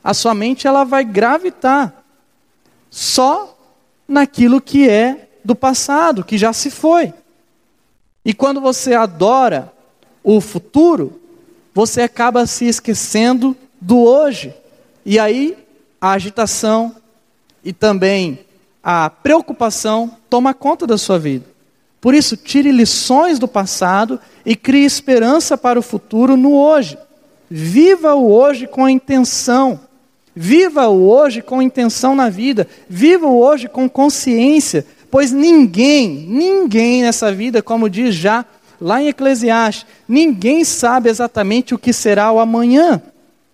a 0.04 0.14
sua 0.14 0.34
mente 0.34 0.68
ela 0.68 0.84
vai 0.84 1.04
gravitar 1.04 2.04
só 2.90 3.58
naquilo 4.08 4.60
que 4.60 4.90
é 4.90 5.30
do 5.44 5.56
passado, 5.56 6.24
que 6.24 6.38
já 6.38 6.52
se 6.54 6.70
foi. 6.70 7.14
E 8.24 8.34
quando 8.34 8.62
você 8.62 8.94
adora 8.94 9.72
o 10.24 10.40
futuro, 10.42 11.20
você 11.74 12.02
acaba 12.02 12.46
se 12.46 12.66
esquecendo 12.66 13.56
do 13.80 14.00
hoje. 14.00 14.54
E 15.06 15.18
aí 15.18 15.58
a 16.00 16.12
agitação 16.12 16.96
e 17.64 17.72
também 17.72 18.40
a 18.84 19.10
preocupação 19.10 20.18
toma 20.30 20.54
conta 20.54 20.86
da 20.86 20.98
sua 20.98 21.20
vida. 21.20 21.46
Por 22.00 22.16
isso, 22.16 22.36
tire 22.36 22.72
lições 22.72 23.38
do 23.38 23.48
passado 23.48 24.20
e 24.44 24.56
crie 24.56 24.84
esperança 24.84 25.56
para 25.56 25.78
o 25.78 25.84
futuro 25.84 26.36
no 26.36 26.54
hoje. 26.54 26.98
Viva 27.50 28.16
o 28.16 28.32
hoje 28.32 28.66
com 28.66 28.90
intenção. 28.90 29.80
Viva 30.36 30.88
o 30.88 31.10
hoje 31.10 31.42
com 31.42 31.62
intenção 31.62 32.16
na 32.16 32.30
vida. 32.30 32.68
Viva 32.90 33.28
o 33.28 33.40
hoje 33.40 33.68
com 33.68 33.90
consciência, 33.90 34.86
pois 35.10 35.32
ninguém, 35.32 36.26
ninguém 36.28 37.02
nessa 37.02 37.32
vida, 37.32 37.62
como 37.62 37.90
diz 37.90 38.16
já 38.16 38.46
lá 38.80 39.02
em 39.02 39.10
Eclesiastes, 39.10 39.86
ninguém 40.08 40.64
sabe 40.64 41.10
exatamente 41.10 41.76
o 41.76 41.78
que 41.78 41.94
será 41.94 42.32
o 42.32 42.40
amanhã. 42.40 43.02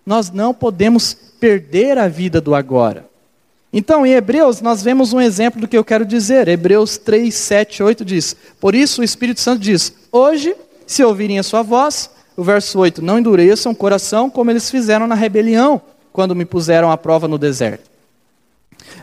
Nós 0.06 0.30
não 0.30 0.54
podemos 0.54 1.14
perder 1.38 1.98
a 1.98 2.08
vida 2.08 2.40
do 2.40 2.54
agora. 2.54 3.06
Então, 3.70 4.06
em 4.06 4.12
Hebreus, 4.12 4.62
nós 4.62 4.82
vemos 4.82 5.12
um 5.12 5.20
exemplo 5.20 5.60
do 5.60 5.68
que 5.68 5.76
eu 5.76 5.84
quero 5.84 6.06
dizer. 6.06 6.48
Hebreus 6.48 6.96
3, 6.96 7.34
7, 7.34 7.82
8 7.82 8.04
diz: 8.04 8.34
Por 8.58 8.74
isso 8.74 9.02
o 9.02 9.04
Espírito 9.04 9.40
Santo 9.40 9.60
diz: 9.60 9.92
Hoje, 10.10 10.56
se 10.86 11.04
ouvirem 11.04 11.38
a 11.38 11.42
sua 11.42 11.62
voz, 11.62 12.08
o 12.34 12.42
verso 12.42 12.78
8: 12.78 13.02
Não 13.02 13.18
endureçam 13.18 13.72
o 13.72 13.76
coração 13.76 14.30
como 14.30 14.50
eles 14.50 14.70
fizeram 14.70 15.06
na 15.06 15.14
rebelião, 15.14 15.82
quando 16.18 16.34
me 16.34 16.44
puseram 16.44 16.90
à 16.90 16.96
prova 16.96 17.28
no 17.28 17.38
deserto. 17.38 17.88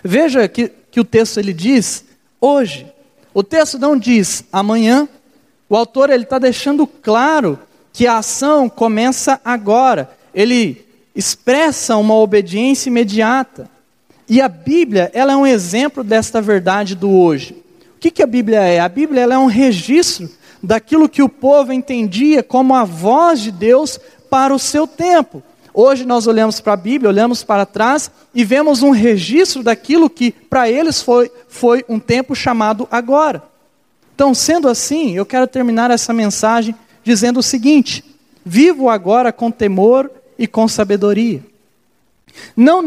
Veja 0.04 0.50
que, 0.50 0.70
que 0.92 1.00
o 1.00 1.06
texto 1.06 1.40
ele 1.40 1.54
diz 1.54 2.04
hoje. 2.42 2.92
O 3.34 3.42
texto 3.42 3.80
não 3.80 3.98
diz 3.98 4.44
amanhã. 4.52 5.08
O 5.70 5.78
autor 5.78 6.10
ele 6.10 6.24
está 6.24 6.38
deixando 6.38 6.86
claro 6.86 7.58
que 7.94 8.06
a 8.06 8.18
ação 8.18 8.68
começa 8.68 9.40
agora. 9.46 10.10
Ele 10.34 10.86
expressa 11.16 11.96
uma 11.96 12.16
obediência 12.16 12.90
imediata. 12.90 13.70
E 14.28 14.42
a 14.42 14.50
Bíblia, 14.50 15.10
ela 15.14 15.32
é 15.32 15.38
um 15.38 15.48
exemplo 15.48 16.04
desta 16.04 16.42
verdade 16.42 16.96
do 16.96 17.10
hoje. 17.10 17.54
O 17.96 18.00
que, 18.02 18.12
que 18.12 18.24
a 18.24 18.28
Bíblia 18.28 18.60
é? 18.60 18.82
A 18.82 18.90
Bíblia 18.90 19.22
ela 19.22 19.36
é 19.36 19.38
um 19.38 19.46
registro 19.46 20.30
daquilo 20.62 21.08
que 21.08 21.24
o 21.24 21.30
povo 21.30 21.72
entendia 21.72 22.44
como 22.44 22.76
a 22.76 22.84
voz 22.84 23.40
de 23.40 23.54
Deus 23.54 23.98
para 24.30 24.54
o 24.54 24.60
seu 24.60 24.86
tempo. 24.86 25.42
Hoje 25.78 26.06
nós 26.06 26.26
olhamos 26.26 26.62
para 26.62 26.72
a 26.72 26.78
Bíblia, 26.78 27.10
olhamos 27.10 27.44
para 27.44 27.66
trás 27.66 28.10
e 28.34 28.46
vemos 28.46 28.82
um 28.82 28.92
registro 28.92 29.62
daquilo 29.62 30.10
que 30.10 30.32
para 30.32 30.70
eles 30.72 31.02
foi, 31.02 31.30
foi 31.50 31.84
um 31.90 32.00
tempo 32.00 32.34
chamado 32.34 32.88
agora. 32.90 33.44
Então, 34.16 34.34
sendo 34.34 34.70
assim, 34.70 35.18
eu 35.18 35.26
quero 35.26 35.46
terminar 35.46 35.92
essa 35.92 36.14
mensagem 36.14 36.74
dizendo 37.04 37.42
o 37.42 37.44
seguinte: 37.44 38.06
vivo 38.46 38.90
agora 38.90 39.34
com 39.34 39.52
temor 39.52 40.10
e 40.40 40.48
com 40.48 40.66
sabedoria. 40.66 41.44
Não 42.56 42.82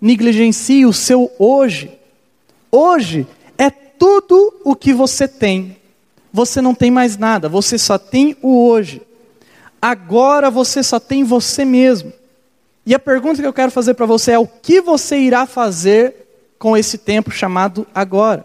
negligencie 0.00 0.84
o 0.84 0.92
seu 0.92 1.30
hoje. 1.38 1.96
Hoje 2.72 3.24
é 3.56 3.70
tudo 3.70 4.52
o 4.64 4.74
que 4.74 4.92
você 4.92 5.28
tem. 5.28 5.76
Você 6.32 6.60
não 6.60 6.74
tem 6.74 6.90
mais 6.90 7.16
nada, 7.16 7.48
você 7.48 7.78
só 7.78 7.96
tem 7.96 8.36
o 8.42 8.66
hoje. 8.66 9.00
Agora 9.86 10.50
você 10.50 10.82
só 10.82 10.98
tem 10.98 11.22
você 11.22 11.64
mesmo. 11.64 12.12
E 12.84 12.92
a 12.92 12.98
pergunta 12.98 13.40
que 13.40 13.46
eu 13.46 13.52
quero 13.52 13.70
fazer 13.70 13.94
para 13.94 14.04
você 14.04 14.32
é: 14.32 14.38
o 14.38 14.44
que 14.44 14.80
você 14.80 15.16
irá 15.16 15.46
fazer 15.46 16.26
com 16.58 16.76
esse 16.76 16.98
tempo 16.98 17.30
chamado 17.30 17.86
agora? 17.94 18.44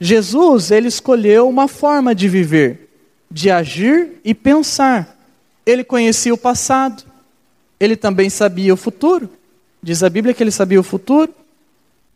Jesus, 0.00 0.72
ele 0.72 0.88
escolheu 0.88 1.48
uma 1.48 1.68
forma 1.68 2.12
de 2.16 2.28
viver, 2.28 2.90
de 3.30 3.48
agir 3.48 4.14
e 4.24 4.34
pensar. 4.34 5.16
Ele 5.64 5.84
conhecia 5.84 6.34
o 6.34 6.38
passado, 6.38 7.04
ele 7.78 7.94
também 7.94 8.28
sabia 8.28 8.74
o 8.74 8.76
futuro. 8.76 9.30
Diz 9.80 10.02
a 10.02 10.10
Bíblia 10.10 10.34
que 10.34 10.42
ele 10.42 10.50
sabia 10.50 10.80
o 10.80 10.82
futuro, 10.82 11.32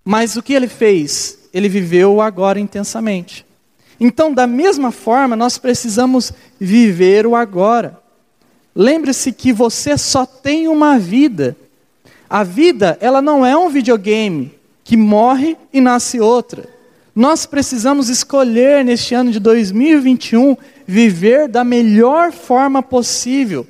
mas 0.04 0.34
o 0.34 0.42
que 0.42 0.54
ele 0.54 0.66
fez? 0.66 1.38
Ele 1.54 1.68
viveu 1.68 2.14
o 2.16 2.20
agora 2.20 2.58
intensamente. 2.58 3.46
Então, 4.00 4.34
da 4.34 4.48
mesma 4.48 4.90
forma, 4.90 5.36
nós 5.36 5.56
precisamos 5.56 6.32
viver 6.58 7.28
o 7.28 7.36
agora. 7.36 8.00
Lembre-se 8.74 9.32
que 9.32 9.52
você 9.52 9.98
só 9.98 10.24
tem 10.24 10.68
uma 10.68 10.98
vida. 10.98 11.56
A 12.28 12.44
vida, 12.44 12.96
ela 13.00 13.20
não 13.20 13.44
é 13.44 13.56
um 13.56 13.68
videogame 13.68 14.54
que 14.84 14.96
morre 14.96 15.56
e 15.72 15.80
nasce 15.80 16.20
outra. 16.20 16.68
Nós 17.14 17.44
precisamos 17.44 18.08
escolher 18.08 18.84
neste 18.84 19.14
ano 19.14 19.32
de 19.32 19.40
2021 19.40 20.56
viver 20.86 21.48
da 21.48 21.64
melhor 21.64 22.32
forma 22.32 22.82
possível. 22.82 23.66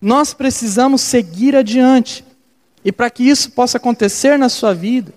Nós 0.00 0.34
precisamos 0.34 1.00
seguir 1.00 1.56
adiante. 1.56 2.24
E 2.84 2.92
para 2.92 3.08
que 3.08 3.22
isso 3.22 3.50
possa 3.52 3.78
acontecer 3.78 4.38
na 4.38 4.48
sua 4.48 4.74
vida, 4.74 5.12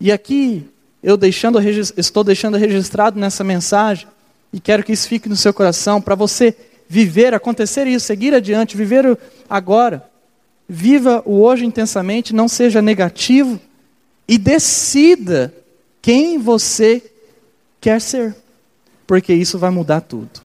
e 0.00 0.10
aqui 0.10 0.66
eu 1.02 1.16
deixando, 1.16 1.60
estou 1.60 2.24
deixando 2.24 2.56
registrado 2.56 3.20
nessa 3.20 3.44
mensagem, 3.44 4.08
e 4.52 4.58
quero 4.58 4.82
que 4.82 4.92
isso 4.92 5.06
fique 5.06 5.28
no 5.28 5.36
seu 5.36 5.52
coração, 5.52 6.00
para 6.00 6.14
você 6.14 6.56
viver, 6.88 7.34
acontecer 7.34 7.86
isso, 7.86 8.06
seguir 8.06 8.34
adiante, 8.34 8.76
viver 8.76 9.18
agora. 9.48 10.08
Viva 10.68 11.22
o 11.24 11.42
hoje 11.42 11.66
intensamente, 11.66 12.34
não 12.34 12.48
seja 12.48 12.80
negativo, 12.80 13.60
e 14.26 14.38
decida 14.38 15.52
quem 16.00 16.38
você 16.38 17.02
quer 17.80 18.00
ser, 18.00 18.34
porque 19.06 19.34
isso 19.34 19.58
vai 19.58 19.70
mudar 19.70 20.00
tudo. 20.00 20.42